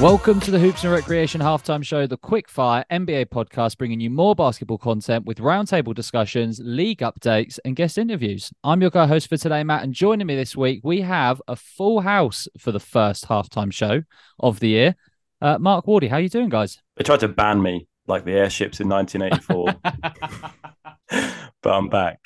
[0.00, 4.36] Welcome to the Hoops and Recreation halftime show, the quickfire NBA podcast, bringing you more
[4.36, 8.52] basketball content with roundtable discussions, league updates, and guest interviews.
[8.62, 12.02] I'm your co-host for today, Matt, and joining me this week, we have a full
[12.02, 14.02] house for the first halftime show
[14.38, 14.94] of the year.
[15.42, 16.78] Uh, Mark Wardy, how are you doing, guys?
[16.94, 19.74] They tried to ban me like the airships in 1984,
[21.60, 22.20] but I'm back.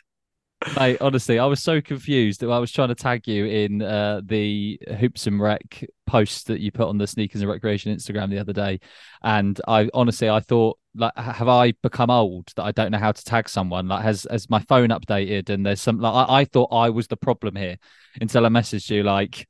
[0.77, 4.21] Mate, honestly, I was so confused that I was trying to tag you in uh,
[4.25, 8.39] the Hoops and Rec post that you put on the Sneakers and Recreation Instagram the
[8.39, 8.81] other day,
[9.23, 13.13] and I honestly I thought like have I become old that I don't know how
[13.13, 13.89] to tag someone?
[13.89, 15.49] Like has has my phone updated?
[15.49, 17.79] And there's some like I, I thought I was the problem here
[18.21, 19.49] until I messaged you like,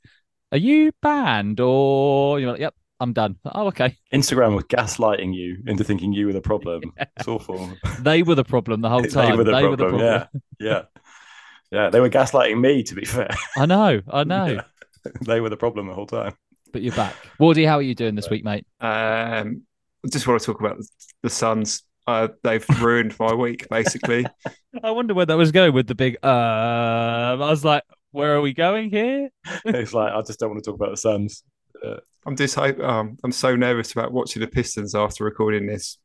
[0.53, 1.61] are you banned?
[1.61, 3.37] Or you're like, yep, I'm done.
[3.45, 3.97] Oh, okay.
[4.15, 6.83] Instagram was gaslighting you into thinking you were the problem.
[6.97, 7.07] Yeah.
[7.17, 7.69] It's awful.
[7.99, 9.33] They were the problem the whole time.
[9.33, 9.71] they, were the, they problem.
[9.71, 10.41] Were the problem.
[10.61, 10.71] Yeah.
[10.71, 10.83] Yeah.
[11.73, 11.91] Yeah.
[11.91, 13.31] They were gaslighting me, to be fair.
[13.57, 14.01] I know.
[14.09, 14.47] I know.
[14.47, 15.13] Yeah.
[15.23, 16.35] They were the problem the whole time.
[16.73, 17.15] But you're back.
[17.41, 18.65] Wardy, how are you doing this week, mate?
[18.81, 19.63] Um,
[20.11, 20.77] just want to talk about
[21.23, 21.83] the Suns.
[22.07, 24.25] Uh, they've ruined my week, basically.
[24.83, 26.19] I wonder where that was going with the big.
[26.23, 29.31] Uh, I was like, where are we going here?
[29.65, 31.43] it's like I just don't want to talk about the Suns.
[31.85, 35.99] Uh, I'm just um, I'm so nervous about watching the Pistons after recording this,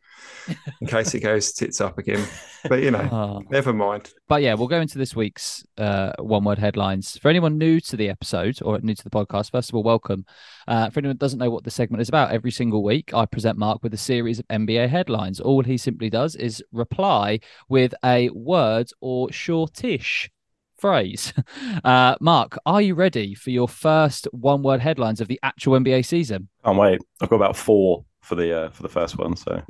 [0.81, 2.25] in case it goes tits up again.
[2.67, 3.43] But you know, oh.
[3.51, 4.11] never mind.
[4.27, 7.17] But yeah, we'll go into this week's uh, one word headlines.
[7.17, 10.25] For anyone new to the episode or new to the podcast, first of all, welcome.
[10.67, 13.27] Uh, for anyone who doesn't know what the segment is about, every single week I
[13.27, 15.39] present Mark with a series of NBA headlines.
[15.39, 20.31] All he simply does is reply with a word or shortish
[20.77, 21.33] phrase.
[21.83, 26.05] Uh, Mark, are you ready for your first one word headlines of the actual NBA
[26.05, 26.49] season?
[26.65, 26.99] Can't wait.
[27.21, 29.35] I've got about four for the uh, for the first one.
[29.35, 29.61] So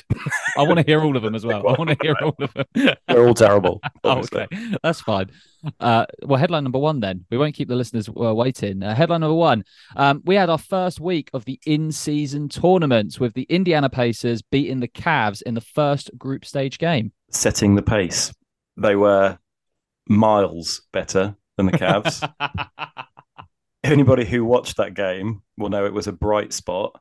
[0.56, 1.66] I want to hear all of them as well.
[1.66, 2.66] I want to hear all of them.
[3.08, 3.80] They're all terrible.
[4.04, 4.46] oh, okay,
[4.82, 5.30] that's fine.
[5.80, 7.24] Uh, well, headline number one then.
[7.30, 8.82] We won't keep the listeners uh, waiting.
[8.82, 9.64] Uh, headline number one.
[9.96, 14.80] Um, we had our first week of the in-season tournaments with the Indiana Pacers beating
[14.80, 18.32] the Cavs in the first group stage game, setting the pace.
[18.76, 19.38] They were
[20.08, 22.28] miles better than the Cavs.
[23.84, 27.00] Anybody who watched that game will know it was a bright spot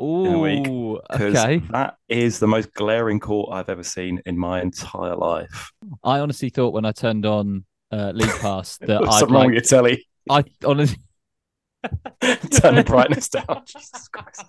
[0.00, 1.00] Ooh, in a week.
[1.12, 1.62] Okay.
[1.70, 5.70] That is the most glaring court I've ever seen in my entire life.
[6.02, 9.46] I honestly thought when I turned on uh, League Pass that I'd something like, wrong
[9.46, 10.06] with your telly.
[10.28, 10.98] I honestly
[12.22, 13.62] turn the brightness down.
[13.66, 14.44] Jesus Christ.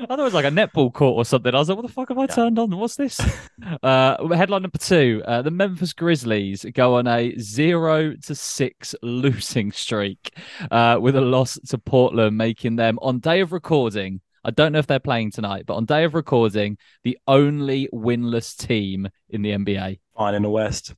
[0.00, 1.54] I thought it was like a netball court or something.
[1.54, 2.26] I was like, what the fuck have I yeah.
[2.34, 2.76] turned on?
[2.76, 3.20] What's this?
[3.82, 9.72] uh, headline number two uh, The Memphis Grizzlies go on a zero to six losing
[9.72, 10.36] streak
[10.70, 14.78] uh, with a loss to Portland, making them, on day of recording, I don't know
[14.78, 19.50] if they're playing tonight, but on day of recording, the only winless team in the
[19.50, 20.00] NBA.
[20.16, 20.94] Fine in the West.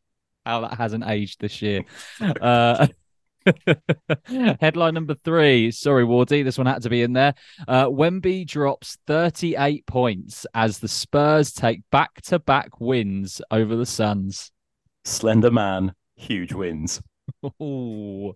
[0.46, 1.84] How that hasn't aged this year.
[2.20, 2.86] uh,
[4.60, 5.70] Headline number three.
[5.70, 7.34] Sorry, Wardy, this one had to be in there.
[7.66, 13.86] Uh, Wemby drops 38 points as the Spurs take back to back wins over the
[13.86, 14.50] Suns.
[15.04, 17.02] Slender man, huge wins.
[17.62, 18.34] Ooh.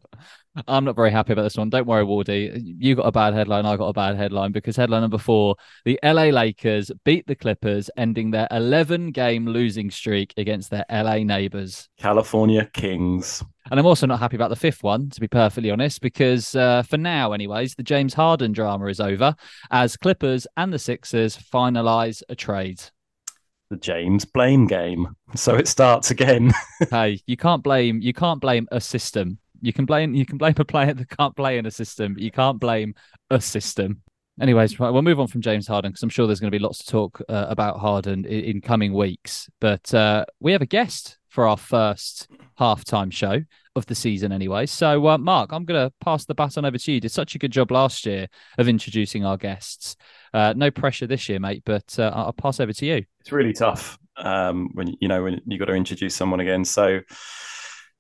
[0.67, 1.71] I'm not very happy about this one.
[1.71, 2.61] Don't worry, Wardy.
[2.79, 3.67] You got a bad headline.
[3.67, 7.91] I got a bad headline because headline number four the LA Lakers beat the Clippers,
[7.97, 11.89] ending their 11 game losing streak against their LA neighbors.
[11.99, 13.45] California Kings.
[13.71, 16.83] And I'm also not happy about the fifth one, to be perfectly honest, because uh,
[16.83, 19.35] for now, anyways, the James Harden drama is over
[19.71, 22.83] as Clippers and the Sixers finalize a trade
[23.71, 25.15] the James blame game.
[25.35, 26.53] So it starts again.
[26.91, 29.39] hey, you can't blame you can't blame a system.
[29.61, 32.17] You can blame you can blame a player that can't play in a system.
[32.19, 32.95] you can't blame
[33.31, 34.03] a system.
[34.41, 36.63] Anyways, right, we'll move on from James Harden because I'm sure there's going to be
[36.63, 39.51] lots to talk uh, about Harden in, in coming weeks.
[39.61, 42.29] But uh, we have a guest for our first
[42.59, 43.43] halftime show
[43.75, 44.67] of the season, anyway.
[44.67, 46.97] So, uh, Mark, I'm going to pass the baton over to you.
[46.97, 47.01] you.
[47.01, 48.29] Did such a good job last year
[48.59, 49.97] of introducing our guests.
[50.33, 53.05] Uh, no pressure this year, mate, but uh, I'll pass over to you.
[53.21, 56.65] It's really tough um, when you know when you got to introduce someone again.
[56.65, 57.01] So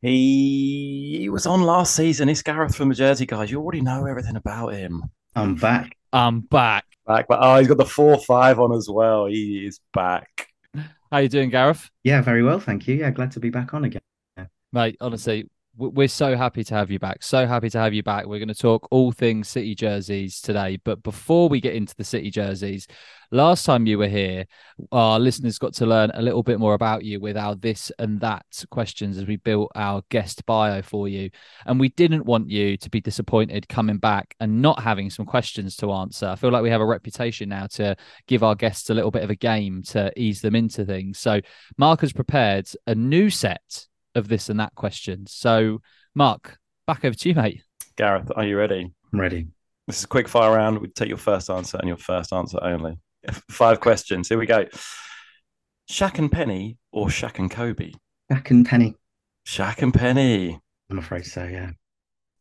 [0.02, 2.28] he, he was on last season.
[2.28, 3.50] It's Gareth from the Jersey guys.
[3.50, 5.04] You already know everything about him.
[5.34, 5.96] I'm back.
[6.12, 6.84] I'm back.
[7.06, 9.26] Back, but oh, he's got the four five on as well.
[9.26, 10.48] He is back.
[11.10, 11.88] How you doing, Gareth?
[12.04, 12.96] Yeah, very well, thank you.
[12.96, 14.02] Yeah, glad to be back on again.
[14.72, 15.48] Mate, honestly,
[15.78, 17.22] we're so happy to have you back.
[17.22, 18.26] So happy to have you back.
[18.26, 20.78] We're going to talk all things City jerseys today.
[20.82, 22.88] But before we get into the City jerseys,
[23.30, 24.46] last time you were here,
[24.90, 28.20] our listeners got to learn a little bit more about you with our this and
[28.20, 31.30] that questions as we built our guest bio for you.
[31.64, 35.76] And we didn't want you to be disappointed coming back and not having some questions
[35.76, 36.26] to answer.
[36.26, 37.94] I feel like we have a reputation now to
[38.26, 41.18] give our guests a little bit of a game to ease them into things.
[41.18, 41.40] So
[41.76, 43.87] Mark has prepared a new set
[44.18, 45.26] of this and that question.
[45.26, 45.80] So,
[46.14, 47.62] Mark, back over to you, mate.
[47.96, 48.92] Gareth, are you ready?
[49.12, 49.46] I'm ready.
[49.86, 50.78] This is a quick fire round.
[50.78, 52.98] We take your first answer and your first answer only.
[53.50, 54.28] Five questions.
[54.28, 54.66] Here we go.
[55.90, 57.92] Shaq and Penny or Shaq and Kobe?
[58.30, 58.94] Shaq and Penny.
[59.46, 60.60] Shaq and Penny.
[60.90, 61.70] I'm afraid so, yeah.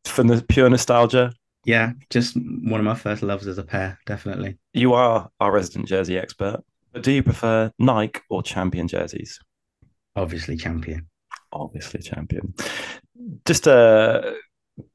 [0.06, 1.32] From the pure nostalgia.
[1.66, 4.58] Yeah, just one of my first loves as a pair, definitely.
[4.74, 6.62] You are our resident jersey expert.
[6.94, 9.40] But do you prefer Nike or champion jerseys?
[10.16, 11.08] Obviously, champion.
[11.52, 12.54] Obviously, champion.
[13.46, 14.34] Just uh,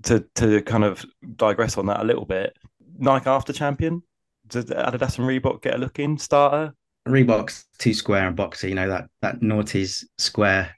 [0.05, 1.05] to to kind of
[1.37, 2.57] digress on that a little bit.
[2.99, 4.03] Nike after champion.
[4.47, 6.75] Does Adidas and Reebok get a look in starter?
[7.09, 8.69] Reebok's two square and boxy.
[8.69, 10.75] You know that that noughties square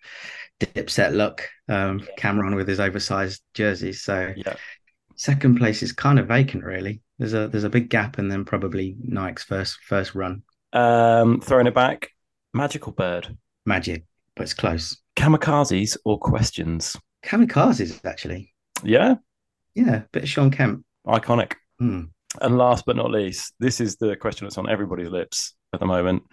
[0.61, 1.49] dipset look.
[1.69, 4.03] Um, Cam'ron with his oversized jerseys.
[4.03, 4.55] So Yeah.
[5.17, 7.03] second place is kind of vacant, really.
[7.19, 10.43] There's a there's a big gap, and then probably Nike's first first run.
[10.73, 12.11] Um, throwing it back.
[12.53, 13.37] Magical Bird.
[13.67, 14.05] Magic,
[14.37, 14.97] but it's close.
[15.17, 16.97] Kamikazes or questions?
[17.25, 18.53] Kamikazes, actually.
[18.83, 19.17] Yeah.
[19.75, 20.85] Yeah, bit of Sean Kemp.
[21.07, 21.55] Iconic.
[21.79, 22.03] Hmm.
[22.41, 25.87] And last but not least, this is the question that's on everybody's lips at the
[25.87, 26.25] moment.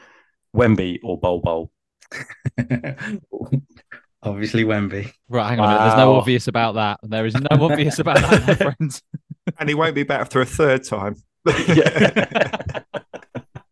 [0.56, 1.72] Wemby or Bol Bol?
[4.24, 5.12] Obviously, Wemby.
[5.30, 5.66] Right, hang on.
[5.66, 5.86] a minute.
[5.86, 7.00] There's no obvious about that.
[7.04, 9.02] There is no obvious about that, my friends.
[9.60, 11.16] and he won't be back for a third time.
[11.68, 12.81] yeah.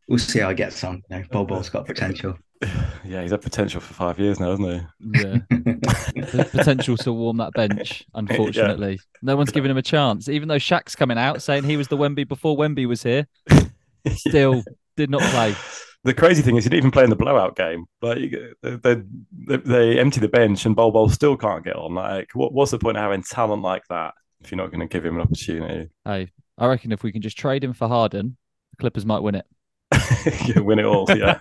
[0.10, 1.04] We'll see how he gets on.
[1.12, 2.36] You know, Bol Bol's got potential.
[3.06, 5.22] yeah, he's had potential for five years now, hasn't he?
[5.22, 5.38] Yeah.
[6.20, 9.00] The potential to warm that bench, unfortunately.
[9.22, 10.28] No one's giving him a chance.
[10.28, 14.10] Even though Shaq's coming out saying he was the Wemby before Wemby was here, he?
[14.16, 14.64] still
[14.98, 15.56] did not play.
[16.04, 17.86] The crazy thing is, he didn't even play in the blowout game.
[18.02, 21.94] Like they, they, they empty the bench, and Bol Bol still can't get on.
[21.94, 24.88] Like, what, what's the point of having talent like that if you're not going to
[24.88, 25.90] give him an opportunity?
[26.04, 28.38] Hey, I reckon if we can just trade him for Harden,
[28.72, 29.46] the Clippers might win it.
[30.56, 31.06] win it all.
[31.10, 31.40] Yeah,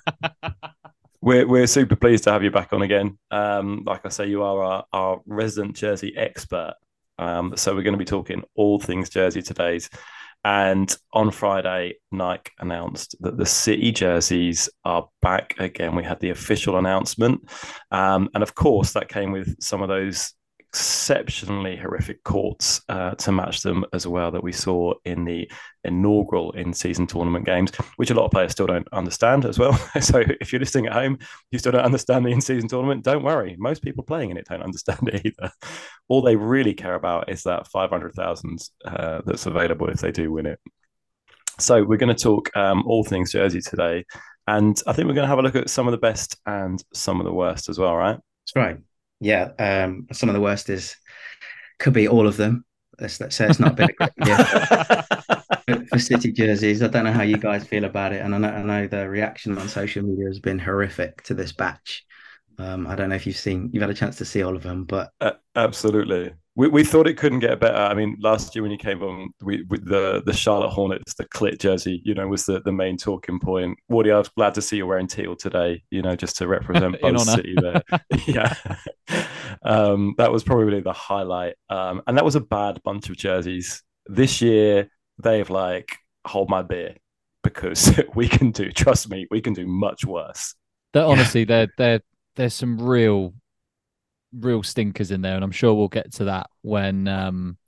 [1.20, 3.18] we're we're super pleased to have you back on again.
[3.30, 6.74] Um, like I say, you are our, our resident jersey expert.
[7.18, 9.90] Um, so we're going to be talking all things jersey today's.
[10.44, 15.96] And on Friday, Nike announced that the city jerseys are back again.
[15.96, 17.50] We had the official announcement,
[17.90, 20.32] um, and of course, that came with some of those
[20.70, 25.50] exceptionally horrific courts uh, to match them as well that we saw in the
[25.84, 29.72] inaugural in-season tournament games, which a lot of players still don't understand as well.
[30.00, 31.18] so if you're listening at home,
[31.50, 33.02] you still don't understand the in-season tournament.
[33.02, 35.50] Don't worry, most people playing in it don't understand it either.
[36.08, 40.46] All they really care about is that 500,000 uh, that's available if they do win
[40.46, 40.60] it.
[41.58, 44.04] So we're going to talk um, all things Jersey today,
[44.46, 46.82] and I think we're going to have a look at some of the best and
[46.92, 48.18] some of the worst as well, right?
[48.44, 48.78] That's right.
[49.20, 49.50] Yeah.
[49.58, 50.96] Um, some of the worst is
[51.78, 52.64] could be all of them.
[53.00, 54.36] Let's, let's say it's not been a great year
[55.68, 56.82] for- for City jerseys.
[56.82, 59.08] I don't know how you guys feel about it, and I know, I know the
[59.08, 62.04] reaction on social media has been horrific to this batch.
[62.58, 64.62] Um, I don't know if you've seen, you've had a chance to see all of
[64.62, 66.32] them, but Uh, absolutely.
[66.56, 67.76] We, we thought it couldn't get better.
[67.76, 71.24] I mean, last year when you came on, we with the the Charlotte Hornets, the
[71.26, 73.78] clit jersey, you know, was the, the main talking point.
[73.88, 75.84] Woody, I was glad to see you wearing teal today.
[75.90, 77.36] You know, just to represent both honour.
[77.36, 77.82] City there.
[78.26, 78.54] yeah,
[79.62, 81.54] um, that was probably the highlight.
[81.70, 83.84] Um, and that was a bad bunch of jerseys.
[84.06, 84.90] This year,
[85.22, 85.96] they've like
[86.26, 86.96] hold my beer
[87.44, 88.72] because we can do.
[88.72, 90.56] Trust me, we can do much worse.
[90.92, 92.00] That honestly, there there
[92.38, 93.34] there's some real
[94.32, 97.58] real stinkers in there, and I'm sure we'll get to that when um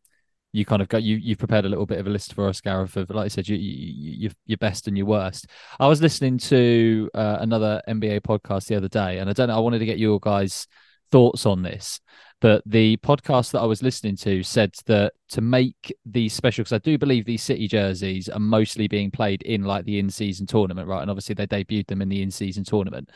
[0.53, 2.61] you kind of got you you've prepared a little bit of a list for us,
[2.61, 5.49] Gareth, of like I said, you, you, you your best and your worst.
[5.79, 9.57] I was listening to uh, another NBA podcast the other day, and I don't know,
[9.57, 10.67] I wanted to get your guys'
[11.11, 12.01] thoughts on this.
[12.41, 16.73] But the podcast that I was listening to said that to make these special, because
[16.73, 20.89] I do believe these city jerseys are mostly being played in like the in-season tournament,
[20.89, 21.03] right?
[21.03, 23.11] And obviously they debuted them in the in-season tournament.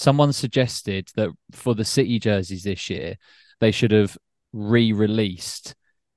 [0.00, 3.16] Someone suggested that for the city jerseys this year,
[3.58, 4.16] they should have
[4.54, 5.74] re-released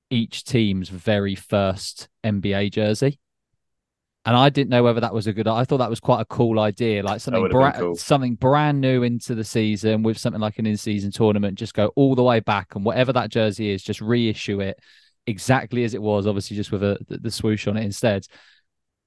[0.09, 3.19] each team's very first NBA jersey.
[4.23, 5.49] And I didn't know whether that was a good.
[5.49, 7.95] I thought that was quite a cool idea, like something would have been bra- cool.
[7.97, 11.57] something brand new into the season with something like an in-season tournament.
[11.57, 14.79] Just go all the way back, and whatever that jersey is, just reissue it
[15.27, 16.25] exactly as it was.
[16.25, 18.25] Obviously, just with a, the swoosh on it instead.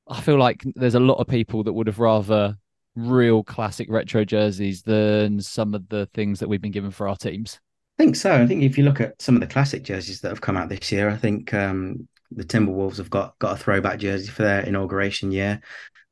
[0.06, 2.58] I feel like there's a lot of people that would have rather
[2.96, 7.16] real classic retro jerseys than some of the things that we've been given for our
[7.16, 7.60] teams.
[7.98, 8.34] I think so.
[8.34, 10.68] I think if you look at some of the classic jerseys that have come out
[10.68, 14.60] this year, I think um, the Timberwolves have got got a throwback jersey for their
[14.60, 15.60] inauguration year.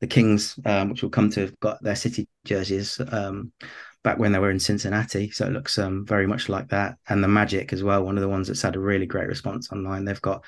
[0.01, 3.53] The Kings, um, which will come to have got their city jerseys um,
[4.03, 6.97] back when they were in Cincinnati, so it looks um, very much like that.
[7.09, 9.71] And the Magic as well, one of the ones that's had a really great response
[9.73, 10.05] online.
[10.05, 10.45] They've got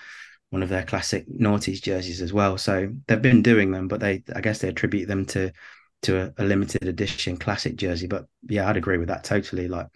[0.51, 2.57] one of their classic noughties jerseys as well.
[2.59, 5.53] So they've been doing them, but they, I guess, they attribute them to
[6.03, 8.07] to a, a limited edition classic jersey.
[8.07, 9.69] But yeah, I'd agree with that totally.
[9.69, 9.87] Like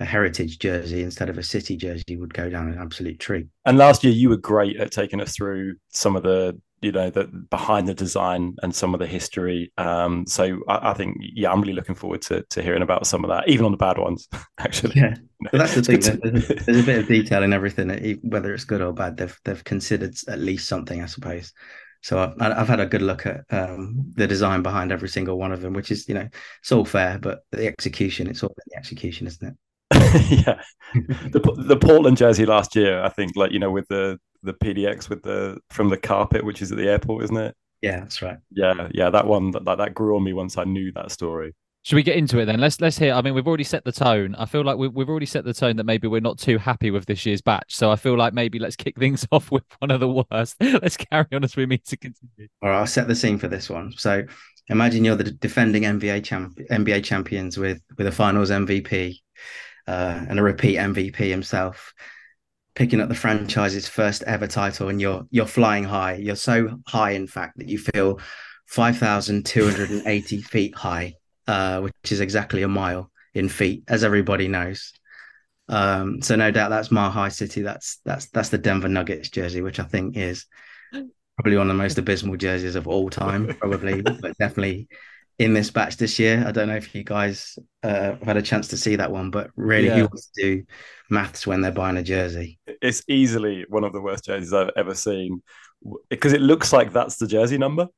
[0.00, 3.46] a heritage jersey instead of a city jersey would go down an absolute treat.
[3.66, 7.10] And last year, you were great at taking us through some of the you know
[7.10, 9.72] the behind the design and some of the history.
[9.76, 13.24] Um, so I, I, think yeah, I'm really looking forward to to hearing about some
[13.24, 14.28] of that, even on the bad ones.
[14.58, 15.14] Actually, yeah,
[15.52, 16.00] but that's the thing.
[16.00, 19.18] There's, there's, a bit of detail in everything, whether it's good or bad.
[19.18, 21.52] They've they've considered at least something, I suppose.
[22.02, 25.52] So I've, I've had a good look at um, the design behind every single one
[25.52, 26.28] of them, which is you know
[26.60, 29.56] it's all fair, but the execution, it's all the execution, isn't it?
[30.46, 30.60] yeah,
[30.94, 35.08] the the Portland jersey last year, I think, like you know, with the the PDX
[35.08, 37.56] with the from the carpet, which is at the airport, isn't it?
[37.82, 38.38] Yeah, that's right.
[38.50, 41.54] Yeah, yeah, that one that that grew on me once I knew that story.
[41.82, 42.60] Should we get into it then?
[42.60, 43.14] Let's let's hear.
[43.14, 44.34] I mean, we've already set the tone.
[44.34, 46.90] I feel like we've we've already set the tone that maybe we're not too happy
[46.90, 47.74] with this year's batch.
[47.74, 50.56] So I feel like maybe let's kick things off with one of the worst.
[50.60, 52.48] let's carry on as we mean to continue.
[52.62, 53.92] All right, I'll set the scene for this one.
[53.96, 54.24] So
[54.68, 59.16] imagine you're the defending NBA champ NBA champions with with a Finals MVP
[59.86, 61.94] uh, and a repeat MVP himself
[62.74, 67.10] picking up the franchise's first ever title and you're you're flying high you're so high
[67.10, 68.20] in fact that you feel
[68.68, 71.14] 5280 feet high
[71.50, 74.92] uh, which is exactly a mile in feet as everybody knows
[75.68, 79.62] um, so no doubt that's mile high city that's that's that's the denver nuggets jersey
[79.62, 80.46] which i think is
[81.36, 84.88] probably one of the most abysmal jerseys of all time probably but definitely
[85.40, 86.44] in this batch this year.
[86.46, 89.30] I don't know if you guys uh, have had a chance to see that one,
[89.30, 89.94] but really, yeah.
[89.94, 90.64] who wants to do
[91.08, 92.58] maths when they're buying a jersey?
[92.66, 95.42] It's easily one of the worst jerseys I've ever seen
[96.10, 97.88] because it looks like that's the jersey number.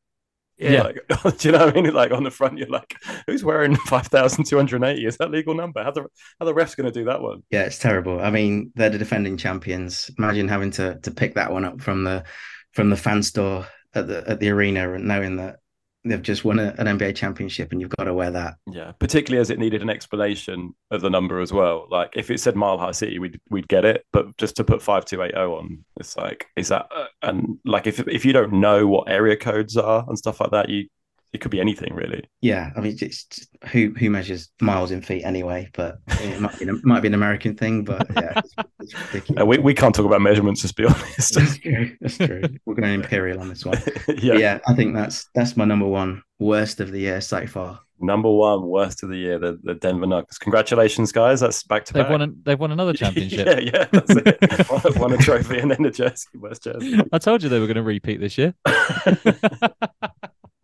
[0.59, 0.82] Yeah.
[0.82, 1.02] Like,
[1.38, 1.92] do you know what I mean?
[1.92, 2.94] Like on the front, you're like,
[3.26, 5.06] who's wearing 5,280?
[5.06, 5.82] Is that legal number?
[5.82, 6.06] How the,
[6.38, 7.42] how the ref's going to do that one?
[7.50, 8.21] Yeah, it's terrible.
[8.21, 10.11] I mean, they're the defending champions.
[10.18, 12.25] Imagine having to to pick that one up from the
[12.73, 15.56] from the fan store at the at the arena and knowing that
[16.04, 18.54] they've just won a, an NBA championship and you've got to wear that.
[18.71, 21.87] Yeah, particularly as it needed an explanation of the number as well.
[21.90, 24.82] Like if it said Mile High City, we'd we'd get it, but just to put
[24.82, 28.32] five two eight zero on, it's like is that uh, and like if if you
[28.32, 30.88] don't know what area codes are and stuff like that, you
[31.33, 32.25] it could be anything really.
[32.41, 36.67] Yeah, I mean, it's who who measures miles in feet anyway, but it might be,
[36.67, 38.41] it might be an American thing, but yeah,
[38.81, 40.62] it's, it's uh, we we can't talk about measurements.
[40.62, 41.35] Let's be honest.
[41.35, 41.97] That's true.
[42.01, 42.43] That's true.
[42.67, 43.79] We're going imperial on this one.
[44.19, 44.59] yeah, yeah.
[44.67, 47.81] I think that's that's my number one worst of the year so far.
[47.99, 50.37] Number one worst of the year, the, the Denver Nuggets.
[50.37, 51.39] Congratulations, guys!
[51.41, 52.11] That's back to they've back.
[52.11, 53.47] Won a, they've won another championship.
[53.47, 54.71] yeah, yeah, that's it.
[54.71, 57.01] won, won a trophy and then a jersey, worst jersey.
[57.12, 58.55] I told you they were going to repeat this year.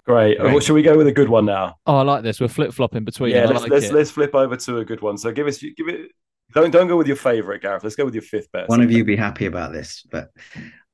[0.08, 0.42] Great.
[0.42, 1.76] Well, should we go with a good one now?
[1.86, 2.40] Oh, I like this.
[2.40, 3.30] We're flip flopping between.
[3.30, 5.18] Yeah, let's like let's, let's, flip over to a good one.
[5.18, 6.12] So give us give it.
[6.54, 7.84] Don't don't go with your favorite, Gareth.
[7.84, 8.70] Let's go with your fifth best.
[8.70, 10.30] One of you be happy about this, but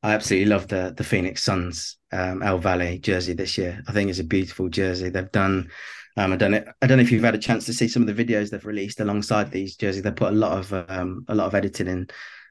[0.03, 3.81] I absolutely love the the Phoenix Suns um, El Valle jersey this year.
[3.87, 5.11] I think it's a beautiful jersey.
[5.11, 5.71] They've done.
[6.17, 6.65] Um, I don't know.
[6.83, 8.67] I don't know if you've had a chance to see some of the videos they've
[8.67, 10.03] released alongside these jerseys.
[10.03, 12.09] They put a lot of um, a lot of editing in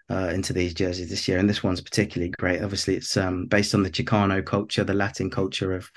[0.10, 2.64] uh, into these jerseys this year, and this one's particularly great.
[2.64, 5.92] Obviously, it's um, based on the Chicano culture, the Latin culture of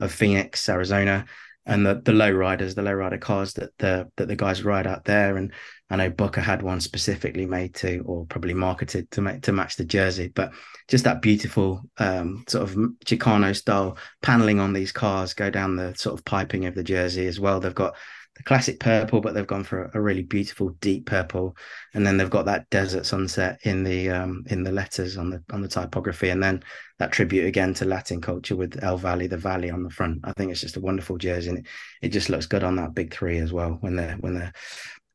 [0.00, 1.26] of Phoenix, Arizona,
[1.66, 4.86] and the the low riders, the low rider cars that the that the guys ride
[4.86, 5.36] out there.
[5.36, 5.52] And
[5.90, 9.76] I know Booker had one specifically made to, or probably marketed to make to match
[9.76, 10.28] the jersey.
[10.28, 10.52] But
[10.88, 15.94] just that beautiful um, sort of Chicano style paneling on these cars go down the
[15.94, 17.60] sort of piping of the jersey as well.
[17.60, 17.94] They've got
[18.40, 21.54] the classic purple, but they've gone for a really beautiful deep purple,
[21.92, 25.42] and then they've got that desert sunset in the um, in the letters on the
[25.52, 26.62] on the typography, and then
[26.98, 30.20] that tribute again to Latin culture with El Valley, the valley on the front.
[30.24, 31.66] I think it's just a wonderful jersey, and it,
[32.00, 34.54] it just looks good on that big three as well when they're when they're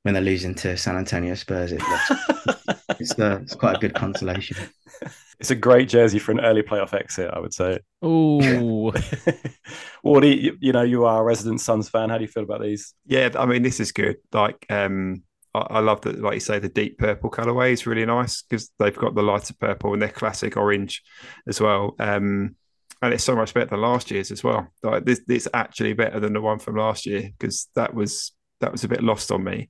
[0.06, 1.72] when they're losing to San Antonio Spurs.
[1.72, 2.12] It looks
[3.00, 4.56] it's, uh, it's quite a good consolation.
[5.38, 7.80] It's a great jersey for an early playoff exit, I would say.
[8.02, 8.40] Oh,
[10.06, 12.10] Wardy, you, you know you are a resident Suns fan.
[12.10, 12.94] How do you feel about these?
[13.06, 14.16] Yeah, I mean this is good.
[14.32, 16.22] Like, um, I, I love that.
[16.22, 19.56] Like you say, the deep purple colorway is really nice because they've got the lighter
[19.60, 21.04] purple and their classic orange
[21.50, 21.96] as well.
[22.00, 22.56] Um,
[23.02, 24.70] and it's so much better than last year's as well.
[24.84, 28.32] Like this, it's actually better than the one from last year because that was
[28.62, 29.70] that was a bit lost on me.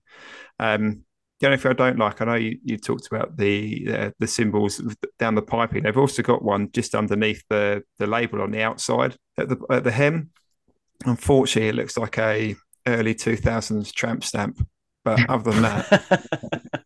[0.59, 1.03] Um,
[1.39, 4.27] the only thing I don't like, I know you, you talked about the uh, the
[4.27, 4.81] symbols
[5.19, 5.83] down the piping.
[5.83, 9.83] They've also got one just underneath the the label on the outside at the at
[9.83, 10.29] the hem.
[11.05, 12.55] Unfortunately, it looks like a
[12.87, 14.65] early two thousands tramp stamp.
[15.03, 16.83] But other than that,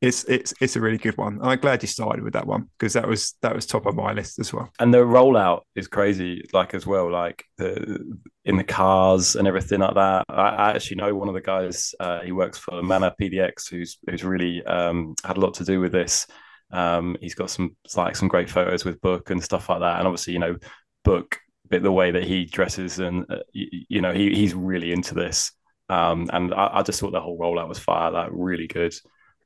[0.00, 1.40] it's it's it's a really good one.
[1.42, 4.12] I'm glad you started with that one because that was that was top of my
[4.12, 4.70] list as well.
[4.78, 7.98] And the rollout is crazy, like as well, like the
[8.44, 10.24] in the cars and everything like that.
[10.28, 11.94] I, I actually know one of the guys.
[11.98, 15.80] Uh, he works for Mana PDX, who's who's really um, had a lot to do
[15.80, 16.28] with this.
[16.70, 19.98] Um, he's got some like some great photos with Book and stuff like that.
[19.98, 20.56] And obviously, you know,
[21.02, 21.38] Book,
[21.68, 25.14] bit the way that he dresses, and uh, you, you, know, he he's really into
[25.14, 25.50] this.
[25.88, 28.94] Um, and I, I just thought the whole rollout was fire, like really good.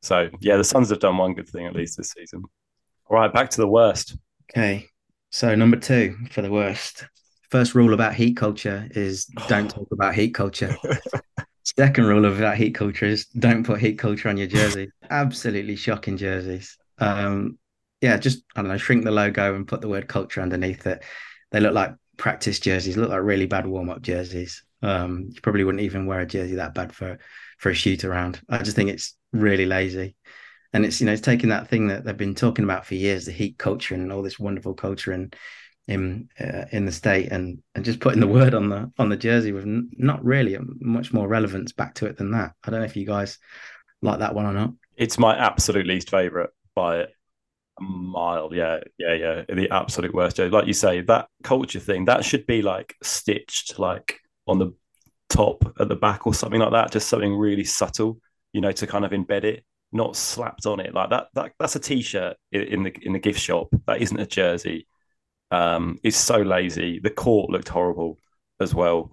[0.03, 2.45] So yeah, the Suns have done one good thing at least this season.
[3.09, 4.17] All right, back to the worst.
[4.51, 4.87] Okay.
[5.31, 7.07] So number two for the worst.
[7.51, 10.77] First rule about heat culture is don't talk about heat culture.
[11.77, 14.91] Second rule about heat culture is don't put heat culture on your jersey.
[15.11, 16.77] Absolutely shocking jerseys.
[16.99, 17.59] Um,
[18.01, 21.05] yeah, just I don't know, shrink the logo and put the word culture underneath it.
[21.53, 24.65] They look like practice jerseys, look like really bad warm up jerseys.
[24.83, 27.19] Um, you probably wouldn't even wear a jersey that bad for
[27.59, 28.41] for a shoot around.
[28.49, 30.17] I just think it's really lazy.
[30.73, 33.27] And it's you know it's taking that thing that they've been talking about for years,
[33.27, 35.35] the heat culture and all this wonderful culture and
[35.89, 39.17] in uh, in the state and and just putting the word on the on the
[39.17, 42.53] jersey with n- not really much more relevance back to it than that.
[42.65, 43.39] I don't know if you guys
[44.01, 44.73] like that one or not.
[44.97, 47.07] It's my absolute least favorite by a
[47.81, 48.51] mile.
[48.53, 49.43] Yeah, yeah, yeah.
[49.49, 50.51] The absolute worst jersey.
[50.51, 54.75] Like you say, that culture thing that should be like stitched like on the
[55.29, 56.93] top at the back or something like that.
[56.93, 58.19] Just something really subtle,
[58.53, 61.29] you know, to kind of embed it not slapped on it like that.
[61.35, 63.69] That that's a t-shirt in the in the gift shop.
[63.87, 64.87] That isn't a jersey.
[65.51, 66.99] Um, it's so lazy.
[66.99, 68.17] The court looked horrible
[68.59, 69.13] as well,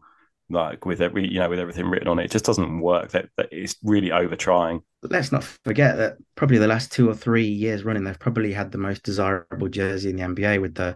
[0.50, 2.26] like with every you know with everything written on it.
[2.26, 3.12] It just doesn't work.
[3.12, 4.82] That, that it's really over trying.
[5.02, 8.54] But let's not forget that probably the last two or three years running, they've probably
[8.54, 10.96] had the most desirable jersey in the NBA with the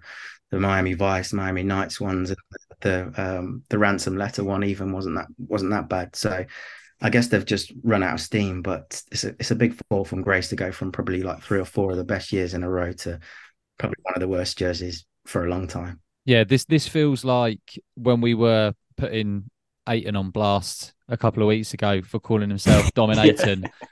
[0.52, 2.34] the Miami Vice, Miami Knights ones,
[2.82, 6.16] the um, the ransom letter one even wasn't that wasn't that bad.
[6.16, 6.46] So
[7.04, 10.06] I guess they've just run out of steam, but it's a it's a big fall
[10.06, 12.64] from grace to go from probably like three or four of the best years in
[12.64, 13.20] a row to
[13.78, 16.00] probably one of the worst jerseys for a long time.
[16.24, 17.60] Yeah, this this feels like
[17.96, 19.50] when we were putting
[19.88, 23.64] Ayton on blast a couple of weeks ago for calling himself DominAyton.
[23.82, 23.88] yeah.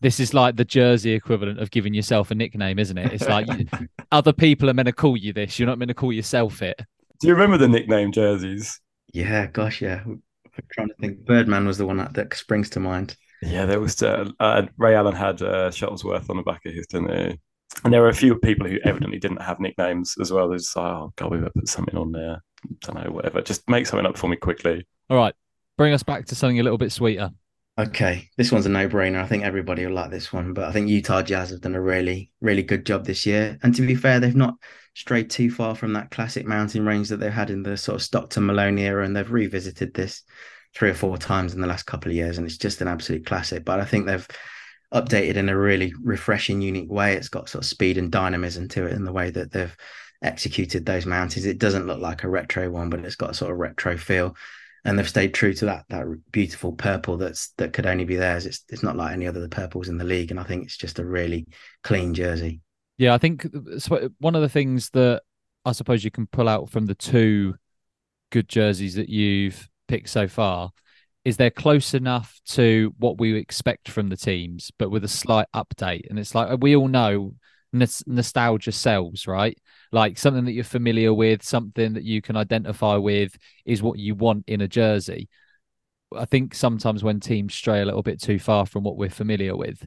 [0.00, 3.12] This is like the jersey equivalent of giving yourself a nickname, isn't it?
[3.12, 3.66] It's like you,
[4.12, 5.58] other people are meant to call you this.
[5.58, 6.80] You're not meant to call yourself it.
[7.20, 8.80] Do you remember the nickname jerseys?
[9.12, 10.02] Yeah, gosh, yeah.
[10.56, 11.24] I'm trying to think.
[11.24, 13.16] Birdman was the one that, that springs to mind.
[13.42, 16.86] Yeah, there was uh, uh, Ray Allen had uh, Shuttlesworth on the back of his,
[16.86, 17.38] didn't he?
[17.84, 20.48] And there were a few people who evidently didn't have nicknames as well.
[20.48, 22.42] There's like, oh god, we better put something on there.
[22.64, 23.42] I Don't know, whatever.
[23.42, 24.86] Just make something up for me quickly.
[25.10, 25.34] All right,
[25.76, 27.30] bring us back to something a little bit sweeter.
[27.76, 29.20] Okay, this one's a no-brainer.
[29.20, 31.80] I think everybody will like this one, but I think Utah Jazz have done a
[31.80, 33.58] really, really good job this year.
[33.64, 34.54] And to be fair, they've not
[34.94, 38.02] strayed too far from that classic mountain range that they've had in the sort of
[38.02, 40.22] Stockton Malone era, and they've revisited this
[40.74, 43.26] three or four times in the last couple of years, and it's just an absolute
[43.26, 43.64] classic.
[43.64, 44.26] But I think they've
[44.92, 47.14] updated in a really refreshing, unique way.
[47.14, 49.76] It's got sort of speed and dynamism to it in the way that they've
[50.22, 51.46] executed those mountains.
[51.46, 54.36] It doesn't look like a retro one, but it's got a sort of retro feel.
[54.84, 58.44] And they've stayed true to that that beautiful purple that's that could only be theirs.
[58.44, 60.76] It's it's not like any other the purples in the league, and I think it's
[60.76, 61.46] just a really
[61.82, 62.60] clean jersey.
[62.96, 63.46] Yeah, I think
[64.18, 65.22] one of the things that
[65.64, 67.54] I suppose you can pull out from the two
[68.30, 70.70] good jerseys that you've picked so far
[71.24, 75.46] is they're close enough to what we expect from the teams, but with a slight
[75.54, 76.08] update.
[76.10, 77.34] And it's like we all know
[77.72, 79.58] nostalgia sells, right?
[79.90, 84.14] Like something that you're familiar with, something that you can identify with is what you
[84.14, 85.28] want in a jersey.
[86.14, 89.56] I think sometimes when teams stray a little bit too far from what we're familiar
[89.56, 89.84] with,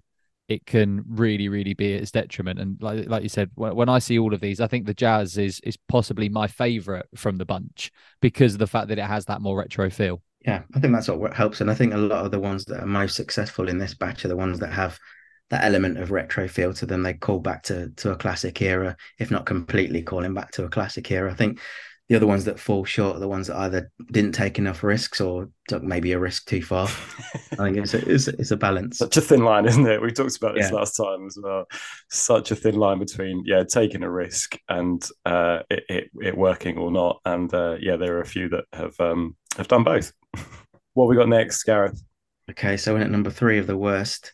[0.47, 2.59] it can really, really be at its detriment.
[2.59, 4.93] And like like you said, when, when I see all of these, I think the
[4.93, 9.05] Jazz is is possibly my favorite from the bunch because of the fact that it
[9.05, 10.21] has that more retro feel.
[10.45, 11.59] Yeah, I think that's what helps.
[11.59, 14.23] And I think a lot of the ones that are most successful in this batch
[14.23, 14.97] are the ones that have
[15.49, 17.03] that element of retro feel to them.
[17.03, 20.69] They call back to to a classic era, if not completely calling back to a
[20.69, 21.31] classic era.
[21.31, 21.59] I think
[22.09, 25.19] the other ones that fall short are the ones that either didn't take enough risks
[25.19, 26.87] or took maybe a risk too far.
[27.53, 28.97] I think it's a, it's, it's, a balance.
[28.97, 30.01] Such a thin line, isn't it?
[30.01, 30.77] We talked about this yeah.
[30.77, 31.65] last time as well.
[32.09, 36.77] Such a thin line between yeah taking a risk and uh, it, it, it working
[36.77, 37.19] or not.
[37.25, 40.13] And uh, yeah, there are a few that have um, have done both.
[40.93, 42.01] what we got next, Gareth?
[42.49, 44.31] Okay, so in at number three of the worst.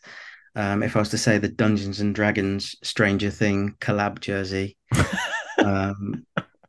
[0.56, 4.76] Um, if I was to say the Dungeons and Dragons Stranger Thing collab jersey,
[5.58, 6.24] um,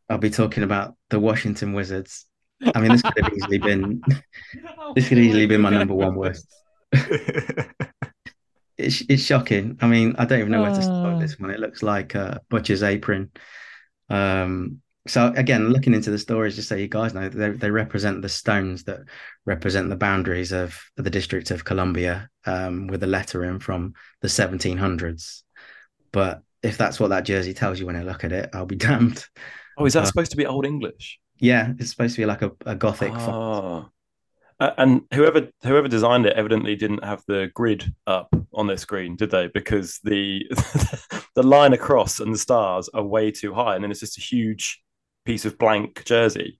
[0.09, 2.25] I'll be talking about the Washington Wizards.
[2.73, 4.01] I mean, this could have easily been
[4.95, 6.47] this could easily been my number one worst.
[8.77, 9.77] it's it's shocking.
[9.81, 11.49] I mean, I don't even know where to start with this one.
[11.49, 13.31] It looks like a butcher's apron.
[14.09, 18.21] Um, so again, looking into the stories, just so you guys know, they they represent
[18.21, 19.01] the stones that
[19.45, 24.27] represent the boundaries of the District of Columbia, um, with a letter in from the
[24.27, 25.43] 1700s.
[26.11, 28.75] But if that's what that jersey tells you when I look at it, I'll be
[28.87, 29.25] damned.
[29.77, 31.19] Oh, is that uh, supposed to be Old English?
[31.37, 33.89] Yeah, it's supposed to be like a, a Gothic oh.
[34.57, 39.17] Uh, and whoever whoever designed it evidently didn't have the grid up on their screen,
[39.17, 39.47] did they?
[39.47, 40.49] Because the
[41.35, 44.21] the line across and the stars are way too high, and then it's just a
[44.21, 44.81] huge
[45.25, 46.59] piece of blank jersey.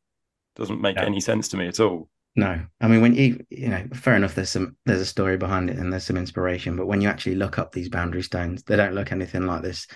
[0.57, 1.05] Doesn't make yeah.
[1.05, 2.09] any sense to me at all.
[2.35, 4.35] No, I mean when you you know, fair enough.
[4.35, 7.35] There's some there's a story behind it and there's some inspiration, but when you actually
[7.35, 9.87] look up these boundary stones, they don't look anything like this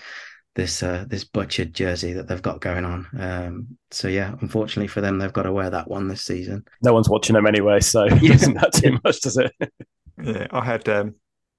[0.56, 3.06] this uh, this butchered jersey that they've got going on.
[3.18, 6.64] Um, so yeah, unfortunately for them, they've got to wear that one this season.
[6.82, 8.32] No one's watching them anyway, so it Yeah.
[8.32, 9.52] doesn't matter too much, does it?
[10.22, 11.14] Yeah, I had um,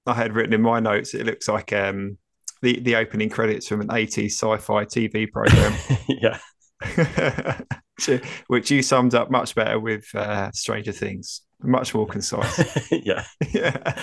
[0.06, 1.14] I had written in my notes.
[1.14, 2.18] It looks like um,
[2.62, 5.74] the the opening credits from an 80s sci-fi TV program,
[6.08, 6.38] yeah.
[8.08, 11.42] which, which you summed up much better with uh, Stranger Things.
[11.64, 12.92] Much more concise.
[12.92, 13.24] yeah.
[13.54, 13.96] yeah.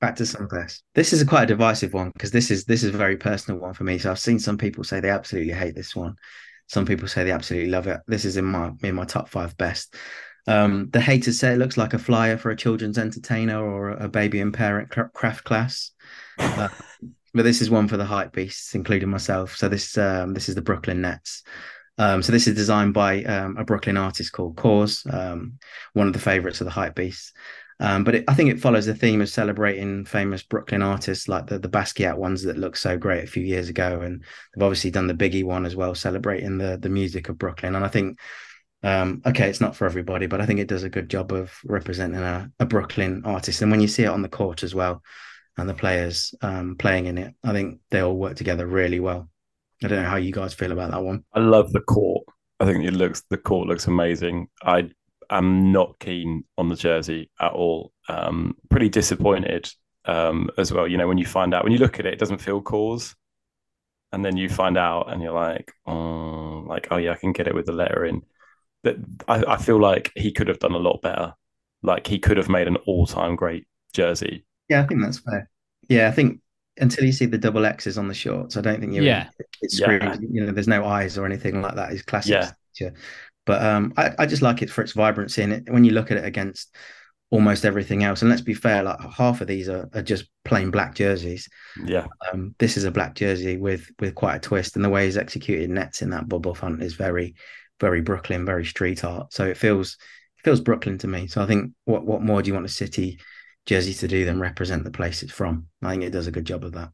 [0.00, 0.80] Back to Sunfest.
[0.94, 3.60] This is a quite a divisive one because this is this is a very personal
[3.60, 3.98] one for me.
[3.98, 6.14] So I've seen some people say they absolutely hate this one.
[6.68, 8.00] Some people say they absolutely love it.
[8.06, 9.94] This is in my in my top five best.
[10.46, 14.08] Um, the haters say it looks like a flyer for a children's entertainer or a
[14.08, 15.90] baby and parent craft class.
[16.38, 16.68] Uh,
[17.34, 19.54] but this is one for the hype beasts, including myself.
[19.54, 21.42] So this um, this is the Brooklyn Nets.
[21.98, 25.58] Um, so this is designed by um, a Brooklyn artist called KAWS, um,
[25.92, 27.34] one of the favorites of the hype beasts.
[27.80, 31.46] Um, but it, I think it follows the theme of celebrating famous Brooklyn artists like
[31.46, 34.22] the the Basquiat ones that looked so great a few years ago, and
[34.54, 37.74] they've obviously done the Biggie one as well, celebrating the the music of Brooklyn.
[37.74, 38.18] And I think,
[38.82, 41.52] um, okay, it's not for everybody, but I think it does a good job of
[41.64, 43.62] representing a, a Brooklyn artist.
[43.62, 45.02] And when you see it on the court as well,
[45.56, 49.28] and the players um, playing in it, I think they all work together really well.
[49.82, 51.24] I don't know how you guys feel about that one.
[51.32, 52.24] I love the court.
[52.60, 54.48] I think it looks the court looks amazing.
[54.62, 54.90] I
[55.30, 57.92] am not keen on the jersey at all.
[58.08, 59.70] Um, pretty disappointed
[60.04, 60.88] um, as well.
[60.88, 63.14] You know, when you find out when you look at it, it doesn't feel KAWS,
[64.12, 67.46] and then you find out, and you're like, oh, like oh yeah, I can get
[67.46, 68.22] it with the letter in.
[68.82, 68.96] That
[69.28, 71.34] I, I feel like he could have done a lot better.
[71.82, 74.44] Like he could have made an all-time great jersey.
[74.68, 75.50] Yeah, I think that's fair.
[75.88, 76.40] Yeah, I think
[76.78, 79.28] until you see the double X's on the shorts, I don't think you're Yeah.
[79.60, 80.16] it's Yeah.
[80.20, 81.92] You know, there's no eyes or anything like that.
[81.92, 82.30] It's classic.
[82.80, 82.90] Yeah.
[83.46, 83.60] Signature.
[83.60, 86.10] But um, I, I just like it for its vibrancy and it when you look
[86.10, 86.74] at it against
[87.30, 88.22] almost everything else.
[88.22, 91.48] And let's be fair, like half of these are, are just plain black jerseys.
[91.84, 95.04] Yeah, Um, this is a black jersey with with quite a twist, and the way
[95.06, 97.34] he's executed nets in that bubble font is very,
[97.80, 99.32] very Brooklyn, very street art.
[99.32, 99.96] So it feels
[100.38, 101.26] it feels Brooklyn to me.
[101.28, 103.18] So I think what what more do you want a city
[103.66, 105.68] jersey to do than represent the place it's from?
[105.82, 106.90] I think it does a good job of that.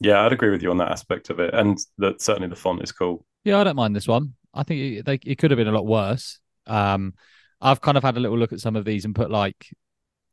[0.00, 2.82] yeah, I'd agree with you on that aspect of it, and that certainly the font
[2.82, 3.24] is cool.
[3.44, 4.34] Yeah, I don't mind this one.
[4.58, 6.40] I think it, they, it could have been a lot worse.
[6.66, 7.14] Um,
[7.60, 9.70] I've kind of had a little look at some of these and put like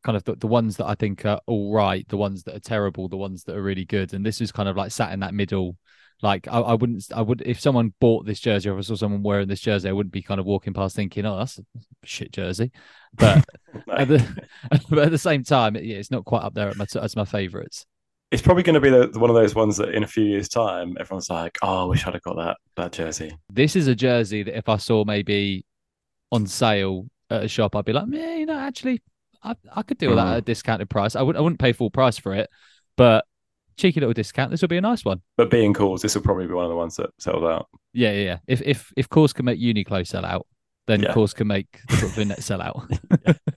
[0.03, 2.59] kind of the, the ones that I think are all right, the ones that are
[2.59, 5.19] terrible, the ones that are really good, and this is kind of like sat in
[5.21, 5.77] that middle.
[6.21, 8.95] Like I, I wouldn't, I would if someone bought this jersey or if I saw
[8.95, 11.63] someone wearing this jersey, I wouldn't be kind of walking past thinking, "Oh, that's a
[12.03, 12.71] shit jersey,"
[13.13, 13.45] but
[13.91, 14.47] at the,
[14.89, 17.25] but at the same time, yeah, it's not quite up there at my, as my
[17.25, 17.85] favorites.
[18.35, 20.49] It's probably going to be the, one of those ones that in a few years'
[20.49, 23.95] time, everyone's like, "Oh, I wish I'd have got that that jersey." This is a
[23.95, 25.65] jersey that if I saw maybe
[26.33, 29.01] on sale at a shop, I'd be like, yeah, you know, actually,
[29.41, 30.31] I, I could do with that Mm.
[30.33, 31.15] at a discounted price.
[31.15, 32.49] I wouldn't I wouldn't pay full price for it,
[32.97, 33.23] but
[33.77, 34.51] cheeky little discount.
[34.51, 35.21] This will be a nice one.
[35.37, 37.67] But being KAWS, this will probably be one of the ones that sells out.
[37.93, 38.37] Yeah, yeah, yeah.
[38.47, 40.45] If if if KAWS can make Uniqlo sell out,
[40.87, 41.13] then Yeah.
[41.13, 42.83] KAWS can make the Brooklyn Nets sell out.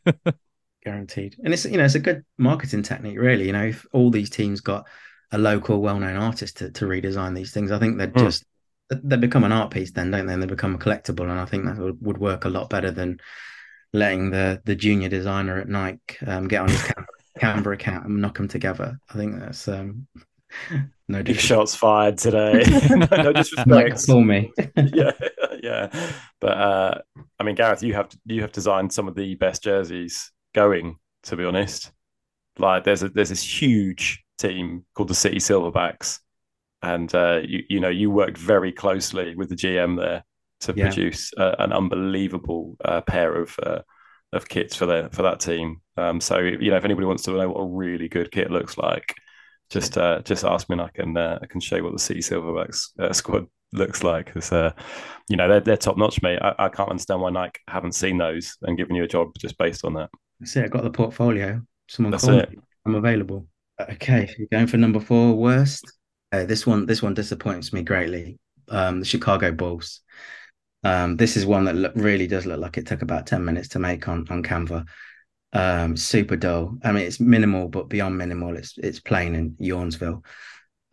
[0.88, 1.36] guaranteed.
[1.44, 3.46] And it's you know it's a good marketing technique, really.
[3.46, 4.86] You know, if all these teams got
[5.32, 8.24] a local, well-known artist to, to redesign these things, I think they'd Hmm.
[8.24, 8.44] just
[8.90, 10.32] they become an art piece, then don't they?
[10.32, 12.90] And they become a collectible, and I think that would, would work a lot better
[12.90, 13.20] than
[13.92, 17.06] letting the the junior designer at Nike um, get on his Canva,
[17.40, 18.98] Canva account and knock them together.
[19.10, 20.06] I think that's um,
[21.08, 22.62] no Big shots fired today.
[23.16, 24.00] no, disrespect.
[24.06, 24.50] for me.
[24.76, 25.12] yeah,
[25.62, 26.10] yeah.
[26.40, 26.98] But uh,
[27.38, 30.98] I mean, Gareth, you have you have designed some of the best jerseys going.
[31.24, 31.90] To be honest,
[32.58, 36.20] like there's a there's this huge team called the City Silverbacks,
[36.82, 40.24] and uh, you you know you worked very closely with the GM there
[40.60, 40.84] to Yeah.
[40.84, 43.80] produce uh, an unbelievable uh, pair of uh,
[44.32, 45.80] of kits for their for that team.
[45.96, 48.78] Um, so you know, if anybody wants to know what a really good kit looks
[48.78, 49.14] like,
[49.70, 51.98] just uh, just ask me, and I can uh, I can show you what the
[51.98, 54.32] City Silverbacks uh, squad looks like.
[54.36, 54.72] It's uh,
[55.28, 56.38] you know, they're they're top notch, mate.
[56.42, 59.58] I, I can't understand why Nike haven't seen those and given you a job just
[59.58, 60.10] based on that.
[60.44, 61.60] See, I got the portfolio.
[61.88, 62.50] Someone That's call it.
[62.50, 62.58] me.
[62.86, 63.46] I'm available.
[63.80, 65.84] Okay, you're going for number four, worst.
[66.32, 68.38] Uh, this one, this one disappoints me greatly.
[68.68, 70.00] Um, the Chicago Bulls.
[70.84, 73.68] Um, this is one that look, really does look like it took about ten minutes
[73.68, 74.86] to make on on Canva.
[75.52, 76.78] Um, super dull.
[76.84, 80.24] I mean, it's minimal, but beyond minimal, it's it's plain in Yawnsville.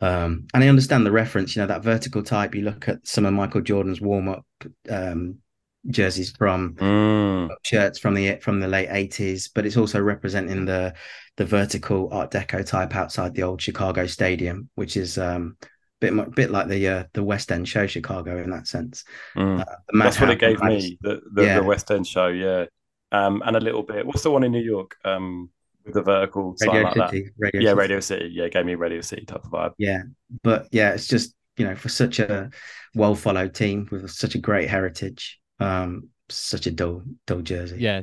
[0.00, 1.54] Um, and I understand the reference.
[1.54, 2.54] You know that vertical type.
[2.54, 4.46] You look at some of Michael Jordan's warm up
[4.90, 5.38] um,
[5.88, 10.94] jerseys from Mm, shirts from the from the late 80s but it's also representing the
[11.36, 15.66] the vertical art deco type outside the old chicago stadium which is um a
[16.00, 19.04] bit bit like the uh, the west end show chicago in that sense
[19.36, 19.60] mm.
[19.60, 20.98] Uh, That's what it gave me.
[21.00, 21.60] The the, Yeah.
[21.60, 22.66] the West End show, yeah.
[23.12, 24.04] Um, and a little bit.
[24.04, 24.96] What's the one in New York?
[25.04, 25.48] Um,
[25.84, 27.10] with the vertical radio like that.
[27.10, 27.78] city radio Yeah, City.
[27.80, 28.30] Radio City.
[28.32, 29.72] Yeah, gave me Radio City type of vibe.
[29.78, 30.02] yeah
[30.42, 32.50] but yeah it's just you know, for such a
[32.94, 37.76] well followed team with such a great heritage, um, such a dull dull jersey.
[37.78, 38.02] Yeah,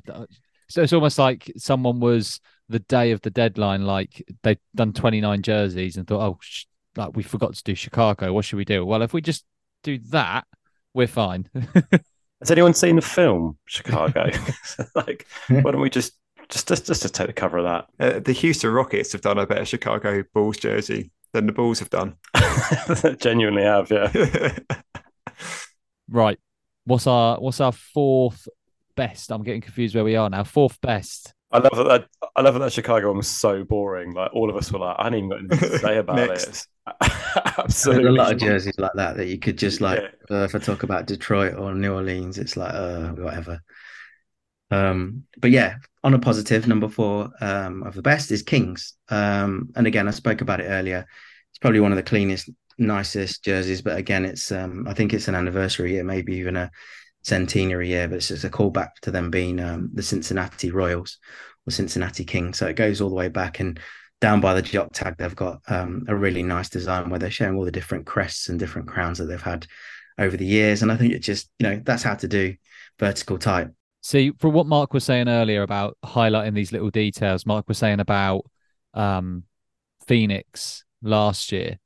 [0.70, 2.40] so it's almost like someone was
[2.70, 7.16] the day of the deadline, like they'd done 29 jerseys and thought, oh, sh- like
[7.16, 8.34] we forgot to do Chicago.
[8.34, 8.86] What should we do?
[8.86, 9.46] Well, if we just
[9.84, 10.46] do that,
[10.94, 11.50] we're fine.
[12.42, 14.32] Has anyone seen the film Chicago?
[14.96, 16.14] like, why don't we just
[16.50, 17.88] just just just to take the cover of that?
[18.00, 21.90] Uh, the Houston Rockets have done a better Chicago Bulls jersey than the Bulls have
[21.90, 22.16] done.
[23.18, 24.58] Genuinely have, yeah.
[26.10, 26.40] right.
[26.86, 28.48] What's our what's our fourth
[28.96, 29.32] best?
[29.32, 30.44] I'm getting confused where we are now.
[30.44, 31.34] Fourth best.
[31.52, 32.30] I love that, that.
[32.36, 34.14] I love that, that Chicago one was so boring.
[34.14, 36.68] Like all of us were like, I hadn't even got anything to say about it.
[37.58, 40.02] Absolutely, There's a lot of jerseys like that that you could just like.
[40.30, 40.38] Yeah.
[40.38, 43.62] Uh, if I talk about Detroit or New Orleans, it's like uh, whatever.
[44.72, 48.96] Um, but yeah, on a positive, number four um, of the best is Kings.
[49.10, 51.06] Um, and again, I spoke about it earlier.
[51.64, 53.82] Probably one of the cleanest, nicest jerseys.
[53.82, 56.70] But again, it's um, I think it's an anniversary year, maybe even a
[57.22, 58.10] centenary year.
[58.10, 61.20] But it's just a callback to them being um, the Cincinnati Royals
[61.66, 62.58] or Cincinnati Kings.
[62.58, 63.80] So it goes all the way back and
[64.20, 67.56] down by the jock tag, they've got um, a really nice design where they're showing
[67.56, 69.66] all the different crests and different crowns that they've had
[70.18, 70.82] over the years.
[70.82, 72.56] And I think it's just, you know, that's how to do
[73.00, 73.72] vertical type.
[74.02, 78.02] See, for what Mark was saying earlier about highlighting these little details, Mark was saying
[78.02, 78.46] about
[78.94, 79.44] um,
[80.08, 81.80] Phoenix last year.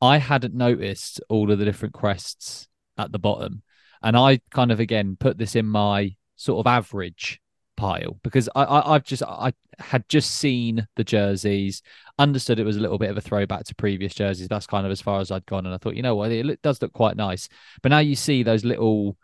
[0.00, 3.62] I hadn't noticed all of the different crests at the bottom.
[4.02, 7.40] And I kind of, again, put this in my sort of average
[7.76, 11.82] pile because I, I have just I had just seen the jerseys,
[12.18, 14.48] understood it was a little bit of a throwback to previous jerseys.
[14.48, 16.62] That's kind of as far as I'd gone, and I thought, you know what, it
[16.62, 17.48] does look quite nice.
[17.82, 19.16] But now you see those little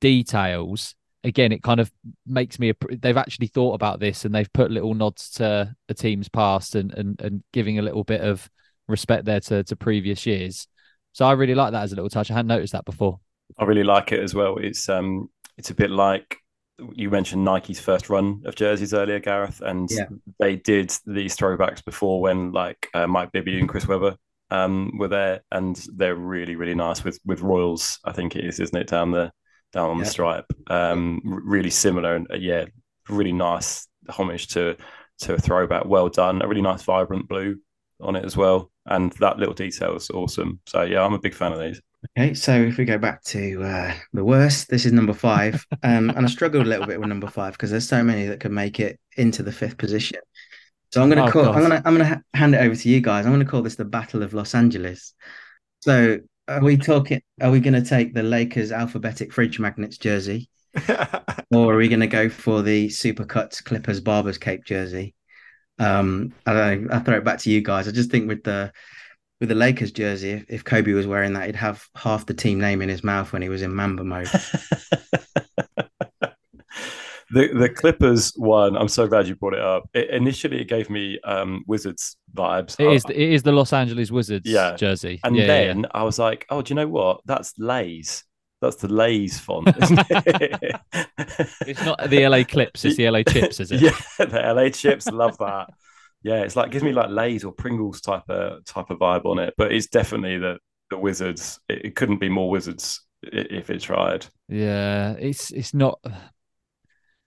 [0.00, 0.94] details.
[1.22, 1.90] Again, it kind of
[2.26, 2.72] makes me.
[2.90, 6.92] They've actually thought about this, and they've put little nods to a team's past, and
[6.92, 8.48] and and giving a little bit of
[8.88, 10.66] respect there to to previous years.
[11.12, 12.30] So I really like that as a little touch.
[12.30, 13.20] I hadn't noticed that before.
[13.58, 14.56] I really like it as well.
[14.58, 16.38] It's um, it's a bit like
[16.94, 20.06] you mentioned Nike's first run of jerseys earlier, Gareth, and yeah.
[20.40, 24.16] they did these throwbacks before when like uh, Mike Bibby and Chris Webber
[24.50, 27.98] um, were there, and they're really really nice with with Royals.
[28.04, 29.30] I think it is, isn't it, down the
[29.72, 30.04] down on yeah.
[30.04, 30.46] the stripe?
[30.66, 32.64] Um, really similar, and uh, yeah,
[33.08, 34.76] really nice homage to
[35.20, 35.84] to a throwback.
[35.84, 37.58] Well done, a really nice vibrant blue
[38.00, 40.60] on it as well, and that little detail is awesome.
[40.66, 41.80] So yeah, I'm a big fan of these.
[42.18, 46.10] Okay, so if we go back to uh, the worst, this is number five, um,
[46.10, 48.52] and I struggled a little bit with number five because there's so many that could
[48.52, 50.18] make it into the fifth position.
[50.92, 51.48] So I'm gonna oh, call.
[51.48, 51.82] I'm gonna.
[51.84, 53.26] I'm gonna hand it over to you guys.
[53.26, 55.14] I'm gonna call this the Battle of Los Angeles.
[55.80, 57.22] So are we talking?
[57.40, 60.48] Are we gonna take the Lakers alphabetic fridge magnets jersey,
[61.50, 65.14] or are we gonna go for the Supercuts Clippers Barbers Cape jersey?
[65.78, 66.94] Um, I don't know.
[66.94, 67.88] I'll throw it back to you guys.
[67.88, 68.72] I just think with the
[69.40, 72.60] with the Lakers jersey, if, if Kobe was wearing that, he'd have half the team
[72.60, 74.26] name in his mouth when he was in Mamba mode.
[77.30, 79.88] the the Clippers one, I'm so glad you brought it up.
[79.92, 82.78] It, initially, it gave me um, Wizards vibes.
[82.78, 84.76] It is, it is the Los Angeles Wizards yeah.
[84.76, 85.20] jersey.
[85.24, 87.20] And yeah, then yeah, I was like, oh, do you know what?
[87.24, 88.24] That's Lay's.
[88.64, 90.80] That's the Lay's font, isn't it?
[91.66, 93.80] it's not the LA Clips, it's the LA Chips, is it?
[93.82, 95.06] Yeah, the LA Chips.
[95.06, 95.68] Love that
[96.24, 99.38] yeah, it's like gives me like Lay's or Pringles type of type of vibe on
[99.38, 100.58] it, but it's definitely the
[100.90, 101.60] the Wizards.
[101.68, 104.26] It, it couldn't be more Wizards if it tried.
[104.48, 106.00] Yeah, it's it's not.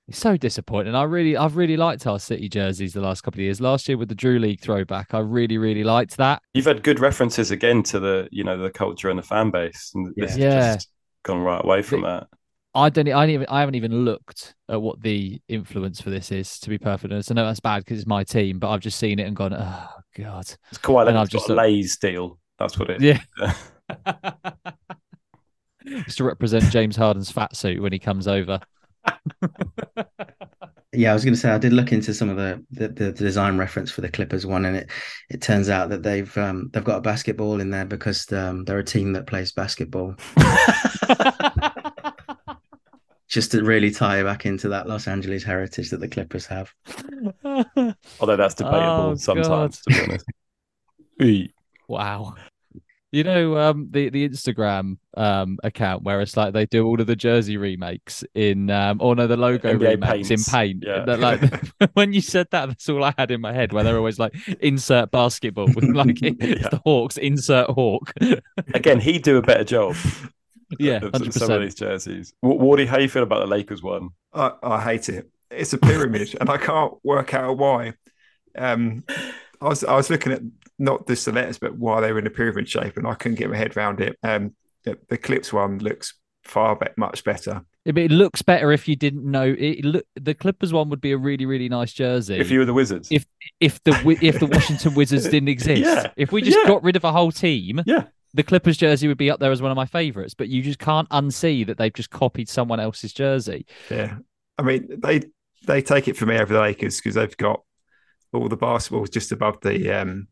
[0.08, 0.96] It's so disappointing.
[0.96, 3.60] I really, I've really liked our City jerseys the last couple of years.
[3.60, 6.42] Last year with the Drew League throwback, I really, really liked that.
[6.54, 9.92] You've had good references again to the, you know, the culture and the fan base,
[9.94, 10.76] and yeah.
[10.76, 10.88] just
[11.28, 12.28] gone right away from the, that.
[12.74, 13.08] I don't.
[13.10, 13.48] I even.
[13.50, 16.60] I haven't even looked at what the influence for this is.
[16.60, 19.00] To be perfect honest, I know that's bad because it's my team, but I've just
[19.00, 20.46] seen it and gone, oh god.
[20.70, 21.08] It's quite.
[21.08, 22.40] And I've just got Lay's deal.
[22.60, 23.02] That's what it.
[23.02, 23.20] Yeah.
[26.06, 28.60] just to represent James Harden's fat suit when he comes over.
[30.98, 33.12] yeah, I was going to say I did look into some of the, the, the
[33.12, 34.90] design reference for the Clippers one, and it
[35.30, 38.80] it turns out that they've um, they've got a basketball in there because um, they're
[38.80, 40.16] a team that plays basketball
[43.28, 46.74] just to really tie back into that Los Angeles heritage that the Clippers have.
[48.20, 49.94] Although that's debatable oh, sometimes, God.
[49.94, 50.10] to be
[51.20, 51.52] honest.
[51.88, 52.34] wow.
[53.12, 57.08] You know, um, the the Instagram um account where it's like they do all of
[57.08, 60.48] the jersey remakes in um or no the logo NBA remakes paints.
[60.50, 60.84] in paint.
[60.86, 61.06] Yeah.
[61.06, 61.42] That, like
[61.94, 63.72] when you said that, that's all I had in my head.
[63.72, 66.32] Where they're always like insert basketball like yeah.
[66.70, 68.14] the Hawks, insert Hawk.
[68.74, 69.96] Again, he'd do a better job
[70.80, 71.34] yeah, 100%.
[71.34, 72.34] some of these jerseys.
[72.44, 74.10] Wardy, how you feel about the Lakers one?
[74.34, 75.30] I, I hate it.
[75.50, 77.94] It's a pyramid, and I can't work out why.
[78.58, 79.04] Um,
[79.62, 80.42] I was I was looking at
[80.80, 83.38] not just the letters, but why they were in a pyramid shape, and I couldn't
[83.40, 84.18] get my head around it.
[84.24, 86.14] Um, the, the Clips one looks
[86.44, 87.62] far be- much better.
[87.84, 89.56] It, it looks better if you didn't know.
[89.58, 92.38] It look the Clippers one would be a really really nice jersey.
[92.38, 93.26] If you were the Wizards, If-
[93.60, 96.12] if the if the Washington Wizards didn't exist, Yeah.
[96.16, 96.68] if we just Yeah.
[96.68, 98.04] got rid of a whole team, Yeah.
[98.34, 100.34] the Clippers jersey would be up there as one of my favorites.
[100.36, 103.66] But you just can't unsee that they've just copied someone else's jersey.
[103.90, 104.18] Yeah,
[104.58, 105.22] I mean they
[105.66, 107.62] they take it from me over the Lakers because they've got
[108.34, 110.28] all the basketballs just above the um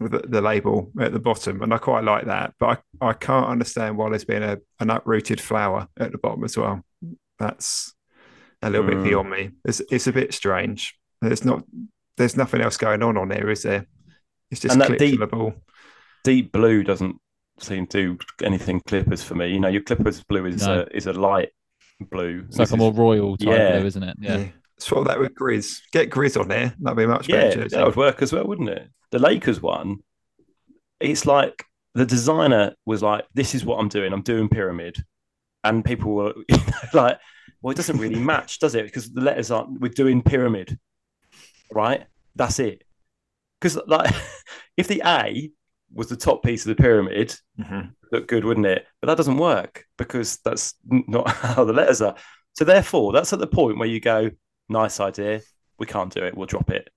[0.00, 2.54] with the, the label at the bottom, and I quite like that.
[2.58, 6.44] But I, I can't understand why there's been a an uprooted flower at the bottom
[6.44, 6.82] as well.
[7.38, 7.94] That's
[8.62, 9.04] a little bit Mm.
[9.04, 9.50] beyond me.
[9.64, 10.94] It's it's a bit strange.
[11.20, 11.64] There's not
[12.16, 13.86] there's nothing else going on on there, is there?
[14.50, 15.54] It's just And that deep- the
[16.24, 17.16] deep blue doesn't
[17.60, 19.48] seem to do anything Clippers for me.
[19.48, 20.80] You know, your Clippers blue is No.
[20.80, 21.50] a is a light
[22.10, 22.44] blue.
[22.48, 23.78] It's like a more royal type Yeah.
[23.78, 24.16] blue, isn't it?
[24.20, 24.36] Yeah.
[24.38, 24.48] Yeah.
[24.78, 25.80] Swap that with Grizz.
[25.92, 26.74] Get Grizz on there.
[26.78, 27.68] That'd be much yeah, better.
[27.68, 28.88] that would work as well, wouldn't it?
[29.10, 29.96] The Lakers one,
[31.00, 31.64] it's like
[31.94, 34.12] the designer was like, "This is what I'm doing.
[34.12, 34.96] I'm doing pyramid,"
[35.64, 36.34] and people were
[36.94, 37.18] like,
[37.60, 38.84] "Well, it doesn't really match, does it?
[38.84, 39.80] Because the letters aren't.
[39.80, 40.78] We're doing pyramid,
[41.72, 42.04] right?
[42.36, 42.84] That's it.
[43.60, 44.14] Because like,
[44.76, 45.50] if the A
[45.92, 47.92] was the top piece of the pyramid, Mhm.
[48.12, 48.86] look good, wouldn't it?
[49.00, 52.14] But that doesn't work because that's not how the letters are.
[52.52, 54.30] So therefore, that's at the point where you go,
[54.68, 55.40] nice idea,
[55.78, 56.88] we can't do it, we'll drop it.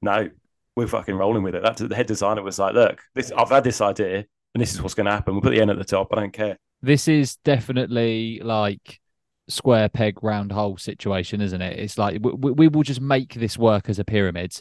[0.00, 0.28] No,
[0.76, 1.62] we're fucking rolling with it.
[1.62, 4.82] That the head designer was like, look, this I've had this idea, and this is
[4.82, 5.34] what's going to happen.
[5.34, 6.08] We'll put the N at the top.
[6.12, 6.56] I don't care.
[6.82, 9.00] This is definitely like
[9.48, 11.78] square peg round hole situation, isn't it?
[11.78, 14.60] It's like we, we, we will just make this work as a pyramid,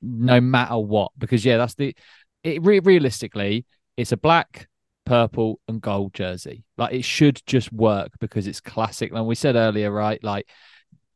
[0.00, 1.12] no matter what.
[1.18, 1.94] Because yeah, that's the
[2.42, 2.62] it.
[2.62, 4.68] Re- realistically, it's a black,
[5.04, 6.64] purple, and gold jersey.
[6.78, 9.12] Like it should just work because it's classic.
[9.12, 10.22] And we said earlier, right?
[10.24, 10.48] Like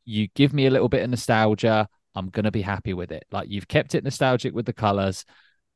[0.07, 3.25] you give me a little bit of nostalgia, I'm gonna be happy with it.
[3.31, 5.25] Like you've kept it nostalgic with the colors,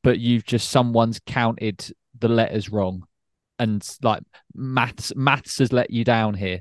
[0.04, 1.86] but you've just someone's counted
[2.18, 3.06] the letters wrong
[3.60, 4.24] and like
[4.56, 6.60] maths maths has let you down here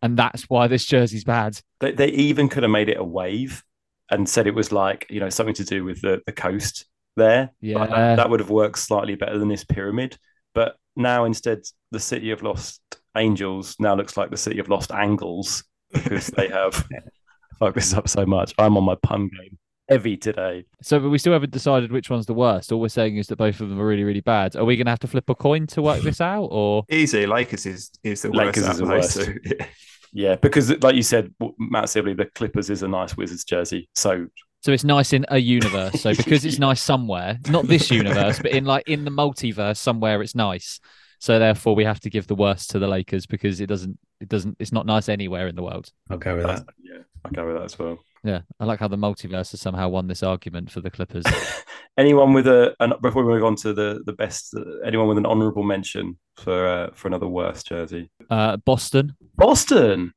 [0.00, 3.62] and that's why this jersey's bad They, they even could have made it a wave
[4.10, 7.50] and said it was like you know something to do with the, the coast there.
[7.60, 10.16] yeah Like, that, that would have worked slightly better than this pyramid.
[10.54, 12.80] But now instead, the city of lost
[13.16, 16.86] angels now looks like the city of lost angles because they have
[17.58, 18.54] fucked this up so much.
[18.58, 20.64] I'm on my pun game heavy today.
[20.82, 23.36] so but we still haven't decided which one's the worst all we're saying is that
[23.36, 25.64] both of them are really really bad are we gonna have to flip a coin
[25.64, 27.24] to work this out or Easy.
[27.24, 28.72] Lakers is is the Lakers worst.
[28.72, 29.26] is the out of those worst.
[29.26, 29.40] two.
[29.58, 29.66] Yeah.
[30.12, 33.88] Yeah, because like you said, Matt Sibley, the Clippers is a nice Wizards jersey.
[33.94, 34.28] So
[34.62, 38.50] so it's nice in a universe so because it's nice somewhere not this universe but
[38.50, 40.80] in like in the multiverse somewhere it's nice
[41.26, 44.28] so therefore we have to give the worst to the lakers because it doesn't it
[44.28, 46.74] doesn't it's not nice anywhere in the world I'll go with that's, that.
[46.80, 47.98] yeah, I'll go with that as well.
[48.22, 51.24] yeah i like how the multiverse has somehow won this argument for the clippers
[51.98, 55.18] anyone with a an, before we move on to the the best, uh, anyone with
[55.18, 58.08] an honourable mention for uh, for another worst jersey?
[58.30, 60.12] uh boston Boston.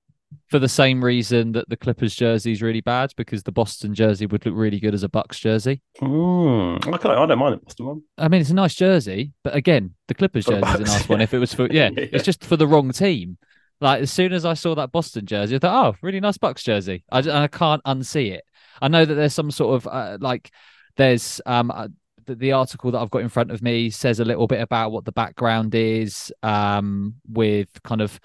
[0.50, 4.26] For the same reason that the Clippers jersey is really bad because the Boston jersey
[4.26, 5.82] would look really good as a Bucks jersey.
[6.02, 8.02] Mm, okay, I don't mind the Boston one.
[8.18, 11.22] I mean, it's a nice jersey, but again, the Clippers jersey is a nice one.
[11.22, 12.06] If it was for yeah, Yeah.
[12.12, 13.38] it's just for the wrong team.
[13.82, 16.64] Like as soon as I saw that Boston jersey, I thought, oh, really nice Bucks
[16.64, 17.04] jersey.
[17.12, 18.44] I, and I can't unsee it.
[18.82, 20.52] I know that there's some sort of uh, like
[20.98, 21.88] there's um uh,
[22.26, 24.92] the, the article that I've got in front of me says a little bit about
[24.92, 28.20] what the background is um with kind of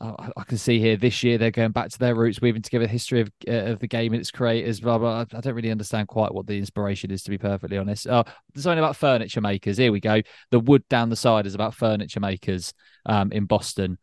[0.00, 2.86] uh, I- can see here this year they're going back to their roots, weaving together
[2.86, 4.80] the history of uh, of the game and its creators.
[4.80, 5.24] Blah blah.
[5.32, 8.06] I don't really understand quite what the inspiration is, to be perfectly honest.
[8.08, 9.78] Oh, there's something about furniture makers.
[9.78, 10.20] Here we go.
[10.50, 12.74] The wood down the side is about furniture makers
[13.06, 13.98] um, in Boston.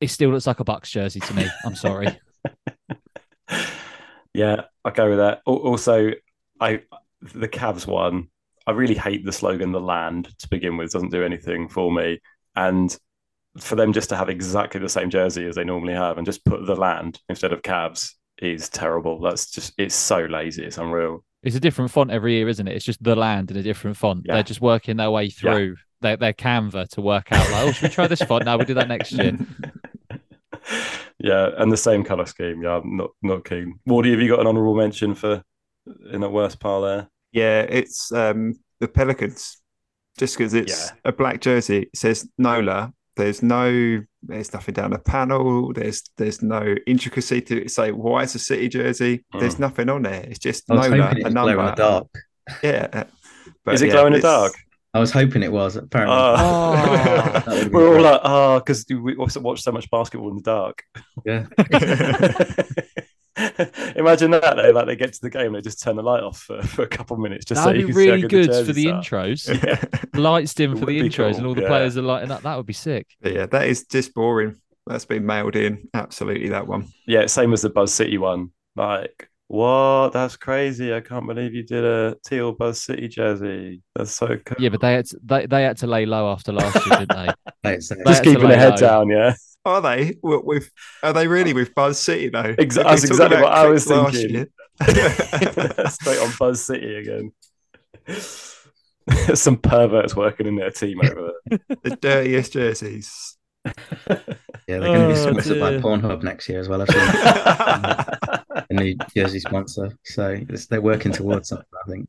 [0.00, 1.46] It still looks like a Bucks jersey to me.
[1.64, 2.18] I'm sorry.
[4.34, 5.42] yeah, I go with that.
[5.46, 6.12] Also,
[6.60, 6.82] I
[7.20, 8.28] the Cavs one.
[8.66, 10.90] I really hate the slogan "the land" to begin with.
[10.90, 12.20] Doesn't do anything for me,
[12.56, 12.96] and
[13.58, 16.44] for them just to have exactly the same jersey as they normally have and just
[16.44, 19.20] put the land instead of Cavs is terrible.
[19.20, 20.64] That's just it's so lazy.
[20.64, 21.24] It's unreal.
[21.42, 22.74] It's a different font every year, isn't it?
[22.74, 24.22] It's just the land in a different font.
[24.24, 24.34] Yeah.
[24.34, 27.82] They're just working their way through their, their Canva to work out like, oh, should
[27.82, 28.44] we try this font?
[28.44, 29.36] Now we'll do that next year.
[31.18, 32.62] yeah, and the same color scheme.
[32.62, 33.78] Yeah, I'm not not keen.
[33.88, 35.42] Wardy, have you got an honourable mention for
[36.10, 37.08] in that worst pile there?
[37.32, 39.58] Yeah, it's um, the Pelicans.
[40.16, 40.96] Just because it's Yeah.
[41.06, 42.92] a black jersey, it says Nola.
[43.16, 45.72] There's no, there's nothing down the panel.
[45.72, 47.70] There's there's no intricacy to it.
[47.70, 49.24] Say why it's a City jersey.
[49.38, 49.60] There's Mm.
[49.60, 50.24] nothing on there.
[50.28, 52.06] It's just no, was Nola, it a was in the dark.
[52.62, 53.04] Yeah,
[53.64, 54.52] but Is it yeah, glow in the dark?
[54.92, 55.76] I was hoping it was.
[55.76, 57.42] Apparently, Oh.
[57.46, 58.02] That We're all great.
[58.02, 60.82] like, oh, because we also watch so much basketball in the dark.
[61.24, 61.46] yeah.
[63.96, 66.40] Imagine that though, like they get to the game, they just turn the light off
[66.40, 68.22] for, for a couple of minutes, just That'd so be you can see how really
[68.22, 69.02] the good for the are.
[69.02, 69.44] intros.
[69.64, 69.82] Yeah.
[70.20, 71.68] Lights dim for the intros, cool, and all the yeah.
[71.68, 72.42] players are lighting up.
[72.42, 73.08] That would be sick.
[73.20, 74.56] But yeah, that is just boring.
[74.86, 75.88] That's been mailed in.
[75.94, 76.88] Absolutely, that one.
[77.06, 78.50] yeah, same as the Buzz City one.
[78.76, 80.10] Like, what?
[80.12, 80.92] That's crazy!
[80.92, 83.82] I can't believe you did a teal Buzz City jersey.
[83.94, 84.56] That's so cool.
[84.58, 87.16] Yeah, but they had to, they, they had to lay low after last year, didn't
[87.16, 87.52] they?
[87.62, 88.88] They just keeping lay their head low.
[88.88, 89.08] down.
[89.08, 89.34] Yeah,
[89.64, 90.70] Are they with?
[91.02, 92.54] Are they really with Buzz City though?
[92.54, 94.46] Exa- If that's exactly what I was thinking.
[95.88, 97.32] straight on Buzz City again.
[99.34, 101.58] Some perverts working in their team over there.
[101.82, 103.36] the dirtiest jerseys.
[103.64, 103.72] yeah,
[104.66, 105.72] they're going to be Oh, sponsored by.
[105.78, 106.82] Pornhub next year as well.
[106.82, 107.00] I've seen
[108.70, 111.66] a new jersey sponsor, so it's, they're working towards something.
[111.86, 112.08] I think.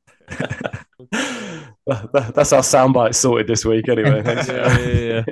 [1.88, 4.24] That- that- That's our soundbite sorted this week, anyway.
[4.24, 4.47] Thanks.
[4.47, 5.24] Yeah, yeah,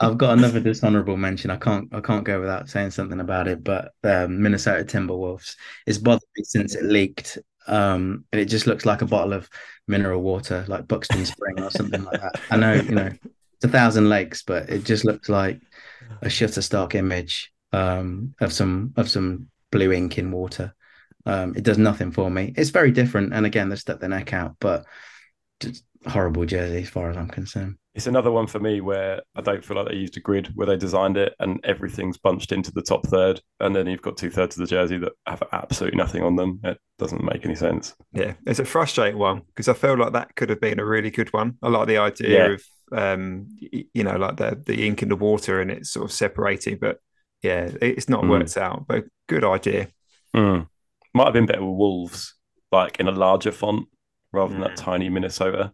[0.00, 1.50] I've got another dishonorable mention.
[1.50, 3.62] I can't I can't go without saying something about it.
[3.62, 7.38] But um, Minnesota Timberwolves it's bothered me since it leaked.
[7.66, 9.48] Um, and it just looks like a bottle of
[9.86, 12.40] mineral water, like Buxton Spring or something like that.
[12.50, 13.10] I know, you know,
[13.54, 15.60] it's a thousand lakes, but it just looks like
[16.22, 20.74] a Shutterstock image um, of some of some blue ink in water.
[21.26, 22.54] Um, it does nothing for me.
[22.56, 24.86] It's very different, and again, they stuck their neck out, but
[25.60, 27.76] just horrible jersey as far as I'm concerned.
[27.94, 30.66] It's another one for me where I don't feel like they used a grid where
[30.66, 34.30] they designed it and everything's bunched into the top third, and then you've got two
[34.30, 36.60] thirds of the jersey that have absolutely nothing on them.
[36.64, 37.94] It doesn't make any sense.
[38.12, 41.10] Yeah, it's a frustrating one because I feel like that could have been a really
[41.10, 41.58] good one.
[41.62, 42.54] I like the idea Yeah.
[42.54, 46.12] of um, you know, like the the ink in the water and it's sort of
[46.12, 46.98] separating, but
[47.42, 48.30] yeah, it's not Mm.
[48.30, 48.86] worked out.
[48.88, 49.88] But good idea.
[50.34, 50.66] Mm.
[51.14, 52.34] Might have been better with Wolves,
[52.72, 53.86] like in a larger font
[54.32, 54.76] rather than that Mm.
[54.76, 55.72] tiny Minnesota.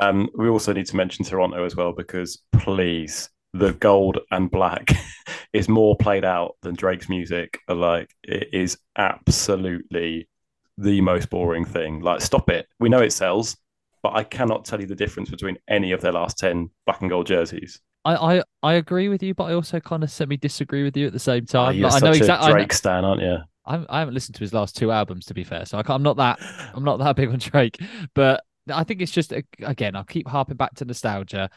[0.00, 4.90] Um, we also need to mention Toronto as well because please, the gold and black
[5.52, 7.58] is more played out than Drake's music.
[7.68, 10.28] Like it is absolutely
[10.76, 12.00] the most boring thing.
[12.00, 12.66] Like, stop it.
[12.78, 13.56] We know it sells,
[14.02, 17.10] but I cannot tell you the difference between any of their last ten black and
[17.10, 17.80] gold jerseys.
[18.04, 21.06] I, I, I agree with you, but I also kind of semi disagree with you
[21.08, 21.76] at the same Oh, time.
[21.76, 22.52] you're Like, I know such exactly.
[22.52, 23.38] Drake stan, aren't you?
[23.66, 25.96] I, I haven't listened to his last two albums, to be fair, so I can't,
[25.96, 26.38] I'm not that
[26.74, 27.78] I'm not that big on Drake,
[28.14, 31.50] but I think it's just again I'll keep harping back to nostalgia.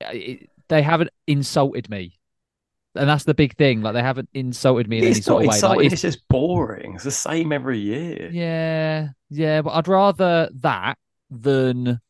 [0.00, 2.18] It- they haven't insulted me,
[2.96, 3.82] and that's the big thing.
[3.82, 5.60] Like they haven't insulted me in any It's sort of way.
[5.60, 6.94] Like, it's- It's just boring.
[6.96, 8.28] It's the same every year.
[8.32, 10.98] yeah, yeah, but I'd rather that
[11.30, 12.00] than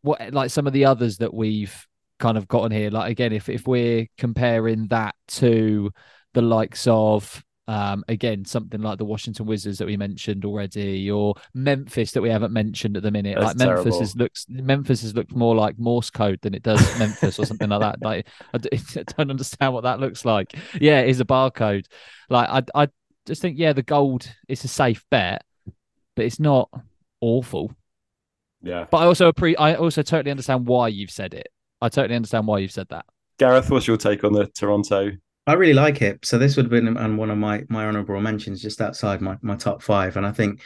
[0.00, 1.86] what like some of the others that we've
[2.18, 2.90] kind of gotten here.
[2.90, 5.90] Like again, if if we're comparing that to
[6.34, 11.34] the likes of um again something like the Washington Wizards that we mentioned already, or
[11.54, 13.36] Memphis that we haven't mentioned at the minute.
[13.38, 14.02] That's like Memphis terrible.
[14.02, 17.68] is looks Memphis has looked more like Morse code than it does Memphis or something
[17.68, 18.02] like that.
[18.02, 20.54] Like I don't understand what that looks like.
[20.80, 21.86] Yeah, it is a barcode.
[22.28, 22.88] Like I I
[23.26, 25.44] just think yeah, the gold is a safe bet,
[26.16, 26.68] but it's not
[27.20, 27.72] awful.
[28.62, 28.86] Yeah.
[28.90, 31.48] But I also appre- I also totally understand why you've said it.
[31.80, 33.06] I totally understand why you've said that.
[33.38, 35.10] Gareth, what's your take on the Toronto?
[35.46, 36.24] I really like it.
[36.24, 39.36] So this would have been on one of my my honorable mentions, just outside my
[39.42, 40.16] my top five.
[40.16, 40.60] And I think,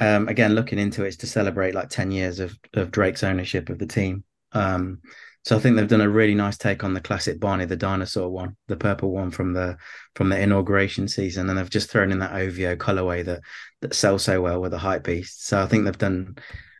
[0.00, 3.70] um, again, looking into it is to celebrate like ten years of of Drake's ownership
[3.70, 4.24] of the team.
[4.52, 5.00] Um,
[5.44, 8.30] so I think they've done a really nice take on the classic Barney the dinosaur
[8.30, 9.76] one, the purple one from the
[10.14, 13.40] from the inauguration season, and they've just thrown in that OVO colorway that
[13.80, 15.46] that sells so well with the hype beast.
[15.46, 16.36] So I think they've done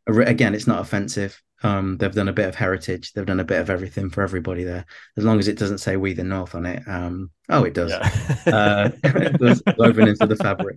[0.07, 1.41] again, it's not offensive.
[1.64, 3.12] Um, they've done a bit of heritage.
[3.12, 4.84] They've done a bit of everything for everybody there,
[5.16, 6.82] as long as it doesn't say "We the North" on it.
[6.86, 7.90] Um, oh, it does.
[7.90, 8.10] Yeah.
[8.46, 10.76] Uh, it does woven into the fabric.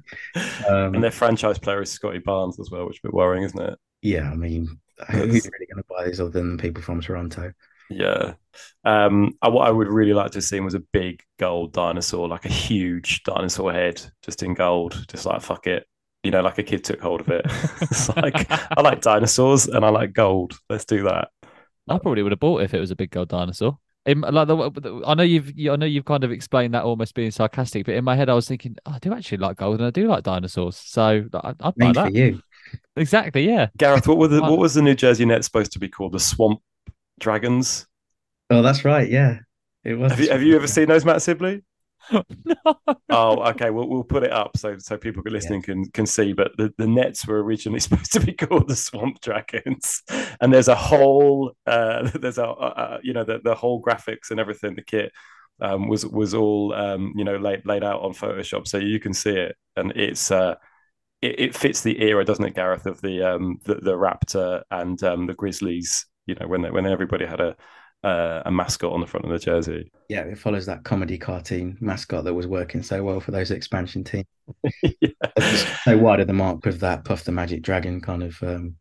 [0.67, 3.43] Um, and their franchise player is Scottie Barnes as well, which is a bit worrying,
[3.43, 3.77] isn't it?
[4.01, 4.79] yeah, I mean,
[5.09, 7.53] who's really going to buy these other than people from Toronto?
[7.89, 8.33] Yeah.
[8.83, 12.45] Um, I, what I would really like to see was a big gold dinosaur, like
[12.45, 15.87] a huge dinosaur head, just in gold, just like fuck it.
[16.27, 17.45] You know, like a kid took hold of it.
[17.81, 20.59] it's like I like dinosaurs and I like gold.
[20.69, 21.29] Let's do that.
[21.87, 23.77] I probably would have bought it if it was a big gold dinosaur.
[24.05, 26.83] In, like the, the- I know you've you, I know you've kind of explained that
[26.83, 29.55] almost being sarcastic, but in my head I was thinking oh, I do actually like
[29.55, 32.41] gold and I do like dinosaurs, so I, I'd buy Made for you.
[32.97, 33.67] Exactly, yeah.
[33.77, 36.11] Gareth, what were the what was the New Jersey Nets supposed to be called?
[36.11, 36.59] The Swamp
[37.21, 37.87] Dragons?
[38.49, 39.09] Oh, that's right.
[39.09, 39.37] Yeah,
[39.85, 40.11] it was.
[40.11, 41.63] Have you have you ever seen those, Matt Sibley?
[42.11, 42.23] No.
[43.09, 43.69] Oh, okay.
[43.69, 46.33] We'll we'll put it up so so people listening can can see.
[46.33, 50.03] But the, the Nets were originally supposed to be called the Swamp Dragons,
[50.41, 54.39] and there's a whole uh, there's a uh, you know the the whole graphics and
[54.39, 55.11] everything the kit
[55.61, 59.13] um, was was all um, you know laid laid out on Photoshop, so you can
[59.13, 60.55] see it, and it's uh,
[61.21, 65.01] it, it fits the era, doesn't it, Gareth, of the um the, the Raptor and
[65.03, 66.05] um, the Grizzlies.
[66.25, 67.55] You know when they, when everybody had a
[68.03, 69.91] uh, a mascot on the front of the jersey.
[70.09, 74.03] Yeah, it follows that comedy cartoon mascot that was working so well for those expansion
[74.03, 74.25] teams.
[75.01, 75.09] yeah.
[75.83, 78.75] so wide of the mark with that Puff the Magic Dragon kind of um,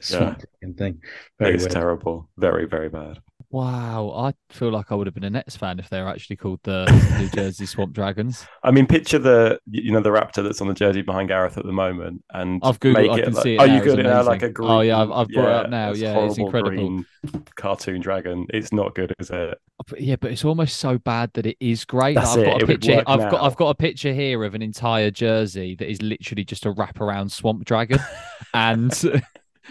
[0.00, 0.42] swamp
[0.76, 1.02] thing.
[1.38, 1.72] Very it's weird.
[1.72, 2.28] terrible.
[2.36, 3.18] Very, very bad.
[3.54, 6.34] Wow, I feel like I would have been a Nets fan if they were actually
[6.34, 6.86] called the
[7.20, 8.44] New Jersey Swamp Dragons.
[8.64, 11.64] I mean, picture the you know the raptor that's on the jersey behind Gareth at
[11.64, 13.12] the moment, and I've googled.
[13.12, 13.60] I can like, see it.
[13.60, 14.70] Oh, you got it now, like a oh, green.
[14.70, 15.92] Oh yeah, I've, I've brought yeah, it up now.
[15.92, 17.04] Yeah, it's incredible.
[17.54, 18.44] cartoon dragon.
[18.50, 19.56] It's not good, is it?
[19.98, 22.14] Yeah, but it's almost so bad that it is great.
[22.14, 22.46] That's I've it.
[22.46, 23.02] got a it picture.
[23.06, 23.30] I've now.
[23.30, 26.72] got I've got a picture here of an entire jersey that is literally just a
[26.72, 28.00] wraparound swamp dragon,
[28.52, 29.22] and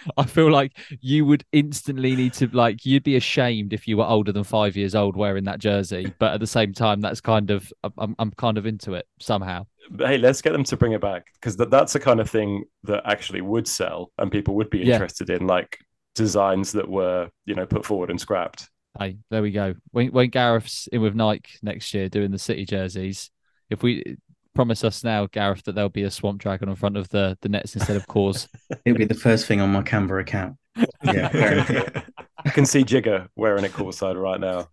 [0.17, 4.05] I feel like you would instantly need to like you'd be ashamed if you were
[4.05, 6.13] older than five years old wearing that jersey.
[6.19, 9.65] But at the same time, that's kind of I'm I'm kind of into it somehow.
[9.89, 12.29] But hey, let's get them to bring it back because that, that's the kind of
[12.29, 15.37] thing that actually would sell and people would be interested yeah.
[15.37, 15.79] in, like
[16.15, 18.69] designs that were you know put forward and scrapped.
[18.97, 19.75] Hey, there we go.
[19.91, 23.31] When when Gareth's in with Nike next year doing the City jerseys,
[23.69, 24.17] if we
[24.53, 27.49] promise us now, Gareth, that there'll be a swamp dragon in front of the the
[27.49, 28.47] nets instead of cores.
[28.85, 30.57] It'll be the first thing on my Canva account.
[31.03, 31.29] Yeah,
[32.45, 34.67] I can see Jigga wearing it courtside right now.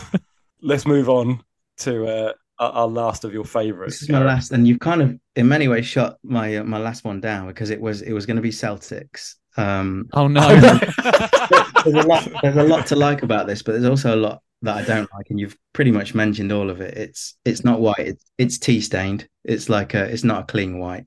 [0.62, 1.42] Let's move on
[1.78, 3.94] to uh, our last of your favorites.
[3.94, 6.78] This is my last, and you've kind of, in many ways, shot my uh, my
[6.78, 9.34] last one down because it was it was going to be Celtics.
[9.56, 10.48] Um, oh no!
[10.48, 12.28] there's a lot.
[12.42, 15.10] There's a lot to like about this, but there's also a lot that I don't
[15.14, 16.96] like, and you've pretty much mentioned all of it.
[16.96, 17.98] It's it's not white.
[17.98, 19.28] It's, it's tea stained.
[19.44, 20.04] It's like a.
[20.04, 21.06] It's not a clean white.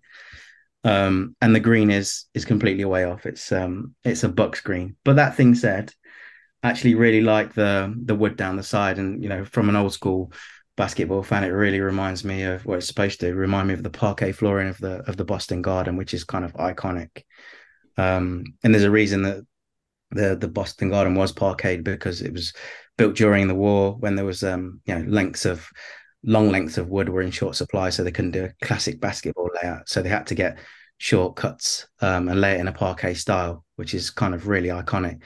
[0.84, 3.26] Um, and the green is is completely way off.
[3.26, 4.95] It's um it's a Bucks green.
[5.03, 5.91] But that thing said,
[6.62, 9.76] I actually really like the the wood down the side, and you know from an
[9.76, 10.32] old school
[10.78, 13.89] basketball fan, it really reminds me of what it's supposed to remind me of the
[13.89, 17.24] parquet flooring of the of the Boston Garden, which is kind of iconic.
[17.97, 19.45] Um, and there's a reason that
[20.12, 22.53] the the Boston Garden was parquet because it was
[22.97, 25.69] built during the war when there was um you know lengths of
[26.25, 29.49] long lengths of wood were in short supply, so they couldn't do a classic basketball
[29.61, 29.87] layout.
[29.87, 30.57] So they had to get
[30.97, 35.21] shortcuts um, and lay it in a parquet style, which is kind of really iconic.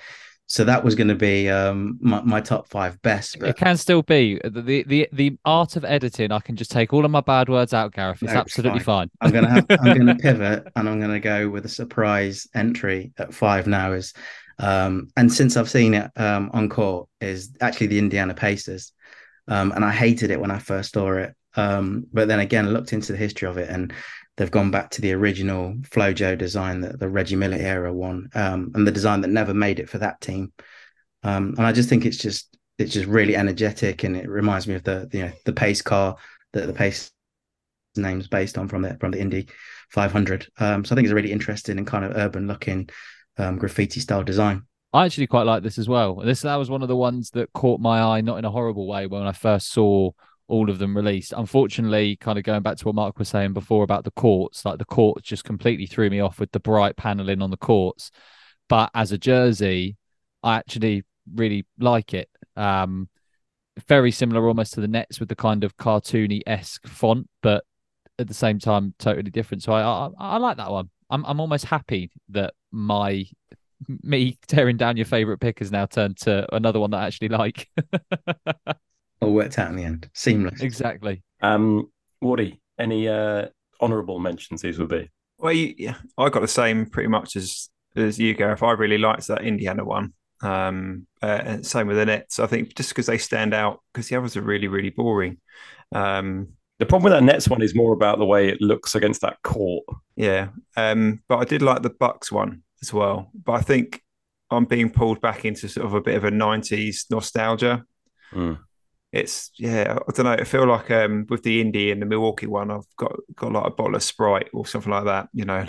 [0.47, 3.37] So that was going to be um, my, my, top five best.
[3.39, 3.49] But...
[3.49, 6.31] It can still be the, the the art of editing.
[6.31, 8.23] I can just take all of my bad words out, Gareth.
[8.23, 9.11] It's no, absolutely fine.
[9.21, 9.27] fine.
[9.27, 13.31] I'm gonna have I'm gonna pivot and I'm gonna go with a surprise entry at
[13.31, 13.91] five now.
[13.91, 14.15] Is
[14.59, 18.91] um, and since I've seen it um, on court, is actually the Indiana Pacers,
[19.47, 21.33] um, and I hated it when I first saw it.
[21.55, 23.93] Um, but then again, looked into the history of it, and
[24.37, 28.71] they've gone back to the original FloJo design, that the Reggie Miller era one, um,
[28.75, 30.51] and the design that never made it for that team.
[31.23, 34.75] Um, and I just think it's just it's just really energetic, and it reminds me
[34.75, 36.17] of the you know the pace car
[36.51, 37.11] that the pace
[37.95, 39.47] name's based on from the from the Indy
[39.91, 40.43] 500.
[40.43, 42.89] so I think it's a really interesting and kind of urban looking
[43.39, 44.63] um, graffiti style design.
[44.91, 46.15] I actually quite like this as well.
[46.15, 48.87] This that was one of the ones that caught my eye, not in a horrible
[48.87, 50.11] way, when I first saw
[50.47, 51.31] all of them released.
[51.35, 54.79] Unfortunately, kind of going back to what Mark was saying before about the courts, like
[54.79, 58.09] the courts just completely threw me off with the bright paneling on the courts.
[58.67, 59.95] But as a jersey,
[60.41, 61.03] I actually
[61.35, 62.29] really like it.
[62.55, 63.09] Um,
[63.87, 67.63] very similar almost to the Nets with the kind of cartoony esque font, but
[68.17, 69.63] at the same time, totally different.
[69.63, 70.89] So I, I, I like that one.
[71.09, 73.25] I'm I'm almost happy that my
[74.03, 77.29] me tearing down your favorite pick has now turned to another one that I actually
[77.29, 77.69] like.
[79.21, 80.09] All worked out in the end.
[80.13, 80.61] Seamless.
[80.61, 81.23] Exactly.
[81.41, 81.89] Um,
[82.21, 83.47] Woody, any uh,
[83.81, 85.09] honourable mentions these would be?
[85.37, 88.63] Well, yeah, I got the same pretty much as as you, Gareth.
[88.63, 90.13] I really liked that Indiana one.
[90.41, 92.39] Um, uh, and same with the Nets.
[92.39, 95.37] I think just because they stand out, because the others are really, really boring.
[95.93, 96.49] Um,
[96.79, 99.41] the problem with that Nets one is more about the way it looks against that
[99.43, 99.83] court.
[100.15, 103.29] Yeah, um, but I did like the Bucks one as well.
[103.33, 104.01] But I think
[104.49, 107.83] I'm being pulled back into sort of a bit of a '90s nostalgia.
[108.31, 108.59] Mm.
[109.11, 110.31] It's yeah, I don't know.
[110.31, 113.67] I feel like um, with the Indy and the Milwaukee one, I've got got like
[113.67, 115.27] a bottle of Sprite or something like that.
[115.33, 115.65] You know,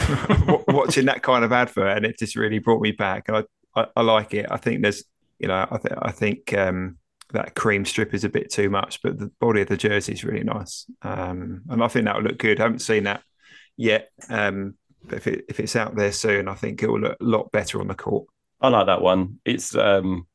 [0.69, 3.29] watching that kind of advert, and it just really brought me back.
[3.29, 3.45] I,
[3.75, 4.47] I, I like it.
[4.49, 5.03] I think there's,
[5.41, 6.99] you know, I think I think um,
[7.33, 10.25] that cream strip is a bit too much, but the body of the jersey is
[10.25, 12.61] really nice, um, and I think that will look good.
[12.61, 13.23] I haven't seen that
[13.77, 14.75] yet, um,
[15.05, 17.53] but if it, if it's out there soon, I think it will look a lot
[17.53, 18.27] better on the court.
[18.61, 19.41] I like that one.
[19.45, 20.27] It's um,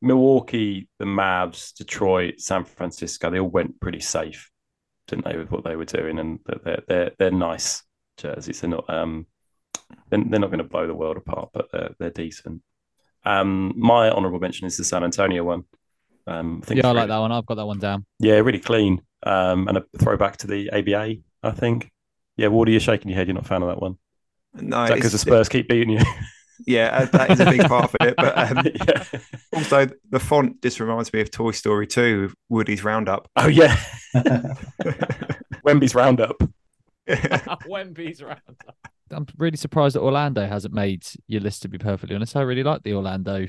[0.00, 3.30] Milwaukee, the Mavs, Detroit, San Francisco.
[3.30, 4.50] They all went pretty safe,
[5.08, 7.82] didn't they, with what they were doing, and they're they're they're nice
[8.16, 8.60] jerseys.
[8.60, 9.26] They're not um,
[10.10, 12.62] they're, they're not going to blow the world apart, but they're they're decent.
[13.24, 15.64] Um, my honourable mention is the San Antonio one.
[16.26, 17.32] Um, I think yeah, I like that one.
[17.32, 18.06] I've got that one down.
[18.18, 19.02] Yeah, really clean.
[19.24, 21.90] Um, and a throwback to the ABA, I think.
[22.36, 23.26] Yeah, Wardy, you're shaking your head.
[23.26, 23.96] You're not a fan of that one.
[24.54, 26.00] No, because the Spurs keep beating you.
[26.66, 28.14] Yeah, uh, that is a big part of it.
[28.16, 29.04] But um, yeah.
[29.52, 33.28] also, the font just reminds me of Toy Story 2, Woody's Roundup.
[33.36, 33.76] Oh yeah,
[35.64, 36.36] Wemby's Roundup.
[37.68, 38.76] Wemby's Roundup.
[39.10, 41.62] I'm really surprised that Orlando hasn't made your list.
[41.62, 43.46] To be perfectly honest, I really like the Orlando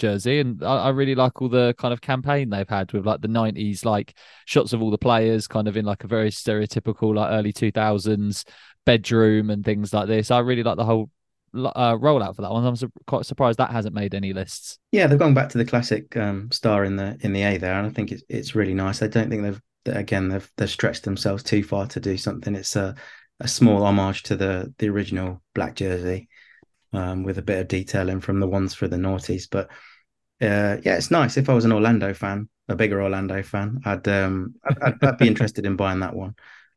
[0.00, 3.20] jersey, and I, I really like all the kind of campaign they've had with like
[3.20, 7.14] the '90s, like shots of all the players, kind of in like a very stereotypical
[7.14, 8.44] like early 2000s
[8.84, 10.30] bedroom and things like this.
[10.30, 11.10] I really like the whole
[11.54, 12.64] uh, rollout for that one.
[12.64, 14.78] I'm su- quite surprised that hasn't made any lists.
[14.92, 17.74] Yeah, they've gone back to the classic um, star in the in the A there,
[17.74, 19.02] and I think it's it's really nice.
[19.02, 22.54] I don't think they've again they've they've stretched themselves too far to do something.
[22.54, 22.94] It's a
[23.40, 26.28] a small homage to the the original black jersey,
[26.92, 29.48] um, with a bit of detailing from the ones for the noughties.
[29.50, 29.70] But
[30.40, 31.36] uh, yeah, it's nice.
[31.36, 35.18] If I was an Orlando fan, a bigger Orlando fan, I'd um I'd, I'd, I'd
[35.18, 36.34] be interested in buying that one.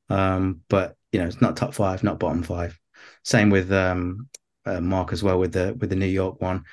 [0.10, 2.78] Um, but you know, it's not top five, not bottom five.
[3.24, 4.30] Same with um
[4.66, 6.64] uh, Mark as well with the with the New York one.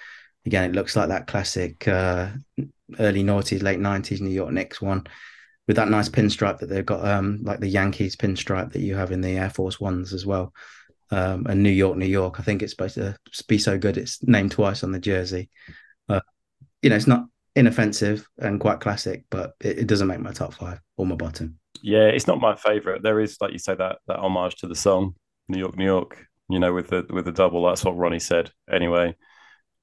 [0.47, 2.31] Again, it looks like that classic uh,
[2.99, 5.07] early noughties, late nineties New York Knicks one
[5.71, 9.13] with that nice pinstripe that they've got, um, like the Yankees pinstripe that you have
[9.13, 10.53] in the Air Force Ones as well.
[11.13, 12.41] Um, and New York, New York.
[12.41, 13.17] I think it's supposed to
[13.47, 13.97] be so good.
[13.97, 15.49] It's named twice on the jersey.
[16.09, 16.23] Uh,
[16.83, 17.27] you know, it's not
[17.57, 21.59] inoffensive and quite classic, but it, it, doesn't make my top five or my bottom.
[21.83, 23.03] Yeah, it's not my favorite.
[23.03, 25.15] There is, like you say, that that homage to the song
[25.49, 26.27] New York, New York.
[26.49, 27.67] You know, with the with the double.
[27.67, 28.51] That's what Ronnie said.
[28.71, 29.15] Anyway,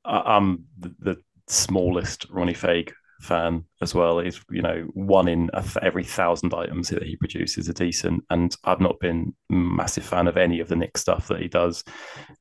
[0.04, 1.18] I, am the, the
[1.48, 2.92] smallest Ronnie Fieg
[3.22, 4.20] fan as well.
[4.20, 5.50] Is you know one in
[5.82, 10.36] every thousand items that he produces are decent, and I've not been massive fan of
[10.36, 11.86] any of the Knick stuff that he does.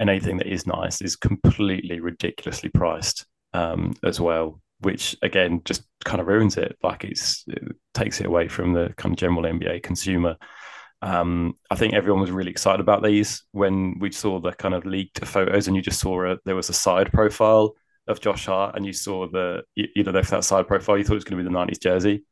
[0.00, 5.82] And anything that is nice is completely ridiculously priced um, as well, which again just
[6.04, 6.76] kind of ruins it.
[6.82, 7.62] Like it's it
[7.94, 10.36] takes it away from the kind of general NBA consumer.
[11.02, 14.86] Um, I think everyone was really excited about these when we saw the kind of
[14.86, 17.74] leaked photos, and you just saw a, there was a side profile
[18.08, 21.16] of Josh Hart, and you saw the you, know that side profile, you thought it
[21.16, 22.24] was going to be the '90s jersey.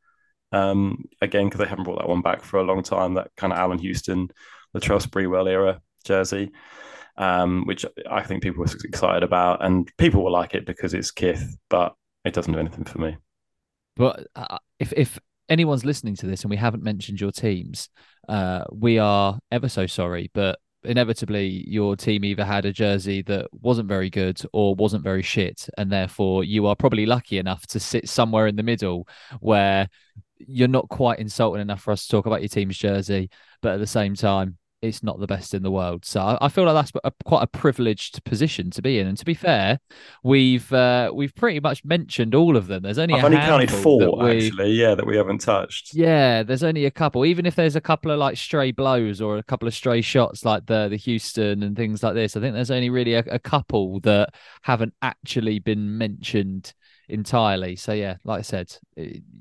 [0.53, 3.15] Um, again, because they haven't brought that one back for a long time.
[3.15, 4.29] That kind of Allan Houston,
[4.73, 6.53] the Latrell Sprewell era jersey,
[7.17, 11.11] um, which I think people were excited about, and people will like it because it's
[11.11, 11.95] Kith, but
[12.25, 13.17] it doesn't do anything for me.
[13.97, 17.89] But uh, if if anyone's listening to this and we haven't mentioned your teams,
[18.29, 23.47] uh, we are ever so sorry, but inevitably your team either had a jersey that
[23.53, 27.81] wasn't very good or wasn't very shit and therefore you are probably lucky enough to
[27.81, 29.09] sit somewhere in the middle
[29.41, 29.89] where
[30.39, 33.31] you're not quite insulting enough for us to talk about your team's jersey
[33.63, 36.05] but at the same time it's not the best in the world.
[36.05, 39.07] So I, I feel like that's a, quite a privileged position to be in.
[39.07, 39.81] And to be fair,
[40.23, 42.83] we've uh, we've pretty much mentioned all of them.
[42.83, 45.95] There's only I've only counted four we, actually, yeah, that we haven't touched.
[45.95, 47.25] Yeah, there's only a couple.
[47.25, 50.45] Even if there's a couple of like stray blows or a couple of stray shots
[50.45, 53.39] like the the Houston and things like this, I think there's only really a, a
[53.39, 54.31] couple that
[54.63, 56.75] haven't actually been mentioned
[57.09, 57.77] entirely.
[57.77, 58.77] So yeah, like I said,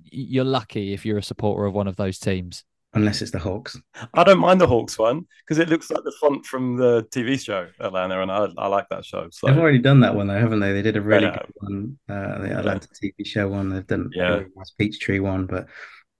[0.05, 2.63] you're lucky if you're a supporter of one of those teams
[2.93, 3.79] unless it's the Hawks.
[4.13, 7.39] I don't mind the Hawks one because it looks like the font from the TV
[7.39, 9.27] show Atlanta, and I, I like that show.
[9.31, 9.47] So.
[9.47, 10.73] They've already done that one though, haven't they?
[10.73, 11.37] They did a really yeah.
[11.37, 13.09] good one, uh, the Atlanta yeah.
[13.09, 13.69] TV show one.
[13.69, 14.27] They've done yeah.
[14.27, 15.67] a really nice Peachtree one, but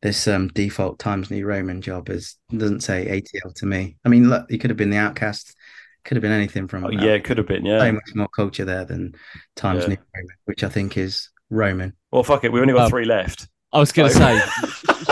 [0.02, 3.98] this um, default Times New Roman job is doesn't say ATL to me.
[4.04, 5.54] I mean, look, it could have been the OutKast.
[6.04, 6.86] Could have been anything from.
[6.86, 7.66] Oh, yeah, it could have been.
[7.66, 9.16] Yeah, so much more culture there than
[9.56, 11.94] Times New Roman, which I think is Roman.
[12.12, 13.48] Well, fuck it, We've only got um, three left.
[13.74, 14.42] I was going to say,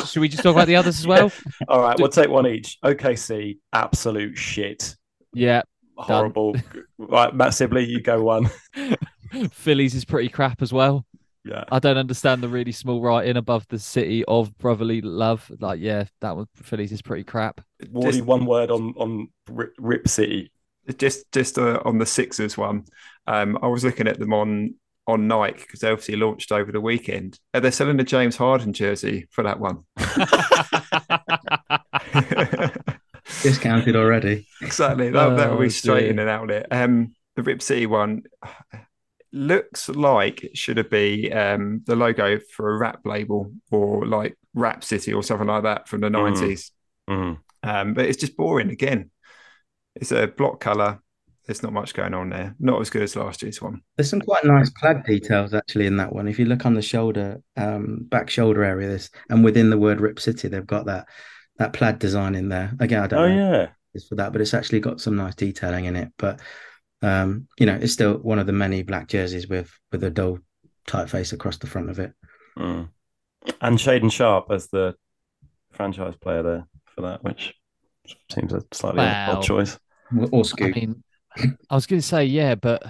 [0.06, 1.32] should we just talk about the others as well?
[1.68, 2.78] All right, we'll take one each.
[2.84, 4.96] OKC, absolute shit.
[5.34, 5.64] Yeah.
[5.98, 6.56] Horrible.
[7.00, 8.50] right, Matt Sibley, you go one.
[9.52, 11.06] Phillies is pretty crap as well.
[11.44, 11.64] Yeah.
[11.72, 15.52] I don't understand the really small writing above the city of brotherly love.
[15.60, 17.62] Like, yeah, that one Phillies is pretty crap.
[17.86, 20.52] Wardy, just, one word on on Rip, Rip City.
[20.98, 22.86] Just just uh, on the Sixers one.
[23.26, 24.76] Um, I was looking at them on
[25.08, 27.40] on Nike because they obviously launched over the weekend.
[27.54, 29.84] Are they selling a James Harden jersey for that one?
[33.42, 34.48] Discounted already.
[34.62, 35.10] Exactly.
[35.10, 36.12] That, oh, that will be straight dear.
[36.12, 36.68] in an outlet.
[36.72, 38.24] Um, the Rip City one
[39.32, 44.38] looks like it should have been um, the logo for a rap label or like
[44.54, 46.36] Rap City or something like that from the mm.
[46.36, 46.72] 90s.
[47.10, 47.40] Mm.
[47.64, 49.12] Um, but it's just boring again.
[49.96, 51.01] It's a block color
[51.46, 52.56] there's not much going on there.
[52.60, 53.82] Not as good as last year's one.
[53.98, 56.28] There's some quite nice plaid details actually in that one.
[56.28, 60.02] If you look on the shoulder, um, back shoulder area, this and within the word
[60.02, 61.08] Rip City, they've got that
[61.58, 62.74] that plaid design in there.
[62.80, 63.68] Again, I don't oh, know yeah.
[63.94, 66.10] it's for that, but it's actually got some nice detailing in it.
[66.18, 66.40] But
[67.02, 70.40] um, you know, it's still one of the many black jerseys with with a dull
[70.88, 72.14] typeface across the front of it.
[72.58, 72.90] Mm.
[73.62, 74.96] And Shaedon Sharpe as the
[75.72, 77.56] franchise player there for that, which
[78.32, 79.38] seems a slightly wow.
[79.38, 79.80] odd choice.
[80.32, 80.76] Or Scoot.
[80.76, 81.04] I mean,
[81.70, 82.84] I was going to say, yeah, but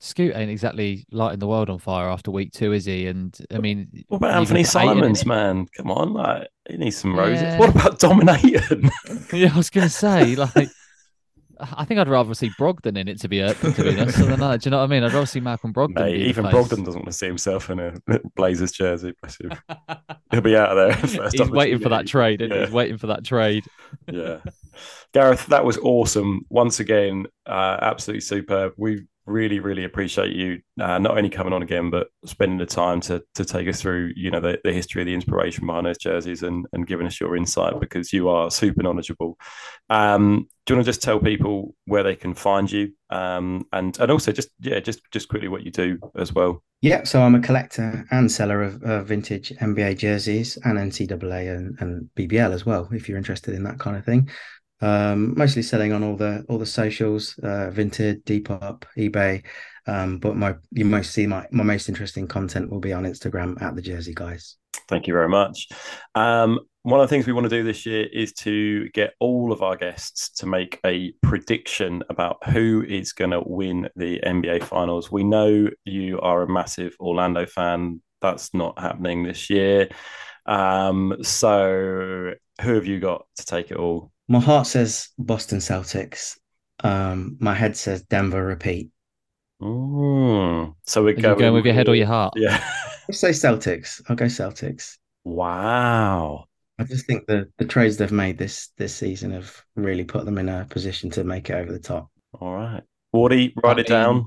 [0.00, 3.06] Scoot ain't exactly lighting the world on fire after week two, is he?
[3.06, 5.66] And I mean, What about Anthony Simons, man?
[5.76, 7.42] Come on, like he needs some roses.
[7.42, 7.58] Yeah.
[7.58, 8.90] What about DominAyton?
[9.32, 10.68] Yeah, I was gonna say, like,
[11.60, 14.16] I think I'd rather see Brogdon in it to be uh, to be honest.
[14.18, 14.36] Do you
[14.70, 15.04] know what I mean?
[15.04, 15.96] I'd rather see Malcolm Brogdon.
[15.96, 16.54] Mate, even face.
[16.54, 17.94] Brogdon doesn't want to see himself in a
[18.34, 19.12] Blazers jersey.
[20.30, 20.92] He'll be out of there.
[21.18, 22.40] first He's waiting for that trade.
[22.40, 22.64] Yeah.
[22.64, 23.64] He's waiting for that trade.
[24.10, 24.38] yeah.
[25.12, 26.42] Gareth, that was awesome.
[26.48, 28.72] Once again, uh, absolutely superb.
[28.76, 33.00] We really, really appreciate you uh, not only coming on again, but spending the time
[33.00, 35.98] to to take us through, you know, the, the history, of the inspiration behind those
[35.98, 39.38] jerseys, and and giving us your insight because you are super knowledgeable.
[39.88, 43.98] Um, do you want to just tell people where they can find you, um, and
[43.98, 46.62] and also just yeah, just just quickly what you do as well.
[46.82, 52.08] Yeah, so I'm a collector and seller of vintage NBA jerseys and NCAA and, and
[52.16, 52.88] BBL as well.
[52.90, 54.30] If you're interested in that kind of thing,
[54.80, 59.44] um, mostly selling on all the all the socials, uh, Vinted, Depop, eBay.
[59.86, 63.60] Um, but my you most see my my most interesting content will be on Instagram
[63.62, 64.56] at the Jersey Guys.
[64.88, 65.68] Thank you very much.
[66.14, 69.52] Um, one of the things we want to do this year is to get all
[69.52, 74.62] of our guests to make a prediction about who is going to win the NBA
[74.64, 75.12] Finals.
[75.12, 78.00] We know you are a massive Orlando fan.
[78.22, 79.90] That's not happening this year.
[80.46, 84.10] Um, so, who have you got to take it all?
[84.30, 86.38] My heart says Boston Celtics.
[86.84, 88.90] Um, my head says Denver repeat.
[89.60, 92.34] Mm, so we're going, going with your head or your heart?
[92.36, 92.62] Yeah.
[93.08, 94.00] I'll say Celtics.
[94.08, 94.98] I'll go Celtics.
[95.24, 96.44] wow.
[96.78, 100.38] I just think the the trades they've made this this season have really put them
[100.38, 102.08] in a position to make it over the top.
[102.40, 102.82] All right.
[103.14, 104.26] Wardy, write I it down.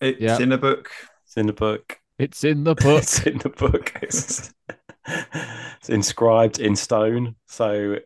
[0.00, 0.40] It's Yeah.
[0.40, 0.90] in the book.
[1.26, 1.98] It's in the book.
[2.18, 2.98] It's in the book.
[3.02, 3.92] it's in the book.
[4.02, 4.52] It's,
[5.06, 7.36] it's inscribed in stone.
[7.46, 7.98] So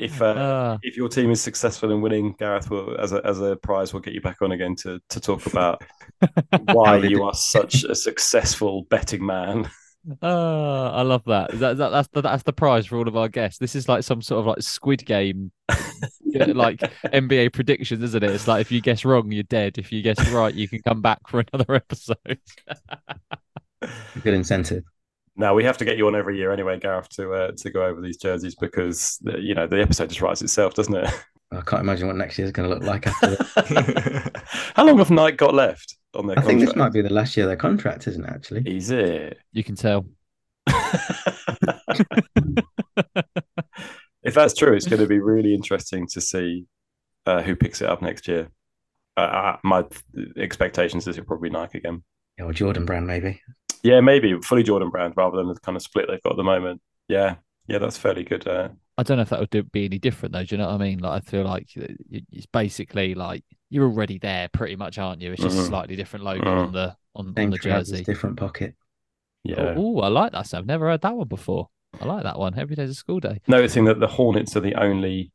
[0.00, 3.40] if uh, Ah, if your team is successful in winning, Gareth will as a as
[3.40, 5.82] a prize will get you back on again to to talk about
[6.72, 9.68] why you are such a successful betting man.
[10.22, 11.50] ah, I love that.
[11.58, 11.88] That, that.
[11.90, 13.58] That's the that's the prize for all of our guests.
[13.58, 15.52] This is like some sort of like Squid Game,
[16.32, 18.30] like NBA predictions, isn't it?
[18.30, 19.78] It's like if you guess wrong, you're dead.
[19.78, 22.40] If you guess right, you can come back for another episode.
[24.22, 24.84] Good incentive.
[25.36, 27.84] Now we have to get you on every year anyway, Gareth, to uh, to go
[27.84, 31.08] over these jerseys because the, you know the episode just writes itself, doesn't it?
[31.52, 33.36] I can't imagine what next year is going to look like after.
[34.76, 36.38] How long have Nike got left on their contract?
[36.38, 38.30] I think this might be the last year of their contract, isn't it?
[38.30, 39.38] Actually, Is it?
[39.52, 40.06] You can tell.
[44.22, 46.66] if that's true, it's going to be really interesting to see
[47.26, 48.48] uh, who picks it up next year.
[49.16, 49.84] Uh, uh, my
[50.36, 52.04] expectations is it'll probably Nike again.
[52.38, 53.40] yeah, or Jordan Brand maybe.
[53.82, 56.44] Yeah, maybe fully Jordan brand rather than the kind of split they've got at the
[56.44, 56.80] moment.
[57.08, 58.46] Yeah, yeah, that's fairly good.
[58.46, 58.68] Uh,
[58.98, 60.44] I don't know if that would do, be any different though.
[60.44, 60.98] Do you know what I mean?
[60.98, 65.32] Like, I feel like it's basically like you're already there, pretty much, aren't you?
[65.32, 65.66] It's just a Mhm.
[65.68, 66.66] slightly different logo Mhm.
[66.66, 68.04] on the on, on the jersey.
[68.04, 68.74] different pocket.
[69.42, 70.46] yeah, Oh, I like that.
[70.46, 70.58] Sam.
[70.60, 71.70] I've never heard that one before.
[72.00, 72.56] I like that one.
[72.58, 73.40] Every day's a school day.
[73.48, 75.32] noticing that the Hornets are the only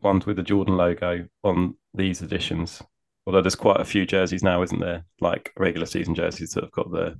[0.00, 2.80] ones with the Jordan logo on these editions.
[3.26, 5.04] Although there's quite a few jerseys now, isn't there?
[5.20, 7.18] Like regular season jerseys that have got the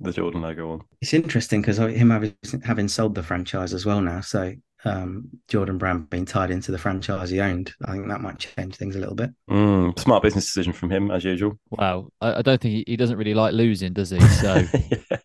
[0.00, 0.82] the Jordan logo on.
[1.00, 2.34] It's interesting because him having
[2.64, 6.78] having sold the franchise as well now, so um, Jordan Brand being tied into the
[6.78, 9.30] franchise he owned, I think that might change things a little bit.
[9.50, 11.58] Mm, smart business decision from him, as usual.
[11.70, 12.08] Wow.
[12.20, 14.20] I, I don't think he, he doesn't really like losing, does he?
[14.20, 14.64] So
[15.10, 15.17] Yeah.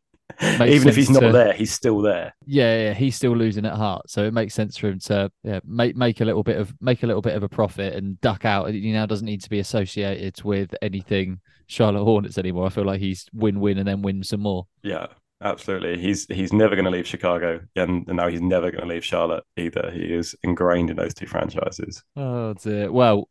[0.62, 2.36] Even if he's not to- there, he's still there.
[2.46, 4.10] yeah, yeah, he's still losing at heart.
[4.10, 7.04] So it makes sense for him to yeah, make make a little bit of make
[7.04, 8.70] a little bit of a profit and duck out.
[8.72, 12.66] He now doesn't need to be associated with anything Charlotte Hornets anymore.
[12.66, 14.68] I feel like he's win win and then win some more.
[14.84, 15.08] Yeah,
[15.42, 16.00] absolutely.
[16.00, 19.44] He's he's never going to leave Chicago, and now he's never going to leave Charlotte
[19.58, 19.92] either.
[19.92, 22.04] He is ingrained in those two franchises.
[22.16, 22.92] Oh dear.
[22.92, 23.30] Well,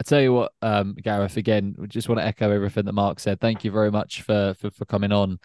[0.00, 1.36] I tell you what, um, Gareth.
[1.36, 3.40] Again, we just want to echo everything that Mark said.
[3.40, 5.38] Thank you very much for for, for coming on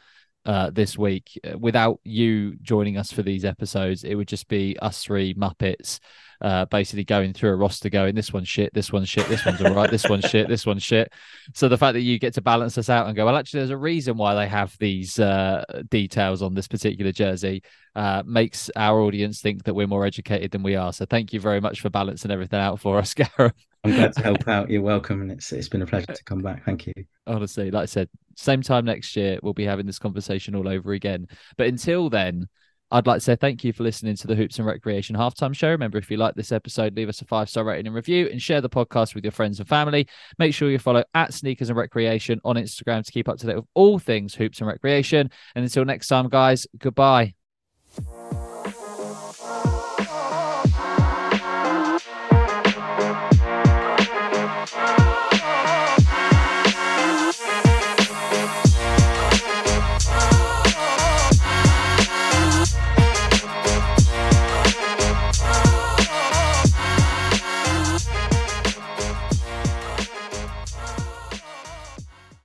[0.48, 1.40] uh, this week.
[1.44, 6.00] Uh, Without you joining us for these episodes, it would just be us three Muppets,
[6.42, 9.62] uh, basically going through a roster, going this one's shit, this one's shit, this one's
[9.62, 11.12] all right, this one's shit, this one's shit.
[11.54, 13.70] So the fact that you get to balance us out and go, well, actually, there's
[13.72, 17.64] a reason why they have these uh, details on this particular jersey.
[17.96, 20.94] Uh, makes our audience think that we're more educated than we are.
[20.94, 23.56] So thank you very much for balancing everything out for us, Gareth.
[23.84, 24.70] I'm glad to help out.
[24.70, 26.64] You're welcome, and it's it's been a pleasure to come back.
[26.64, 26.94] Thank you.
[27.26, 30.94] honestly, like I said, same time next year, we'll be having this conversation all over
[30.94, 31.28] again.
[31.58, 32.48] But until then,
[32.90, 35.70] I'd like to say thank you for listening to the Hoops and Recreation halftime show.
[35.70, 38.42] Remember, if you like this episode, leave us a five star rating and review and
[38.42, 40.08] share the podcast with your friends and family.
[40.40, 43.56] Make sure you follow at Sneakers and Recreation on Instagram to keep up to date
[43.56, 45.30] with all things Hoops and Recreation.
[45.56, 47.37] And until next time, guys, goodbye.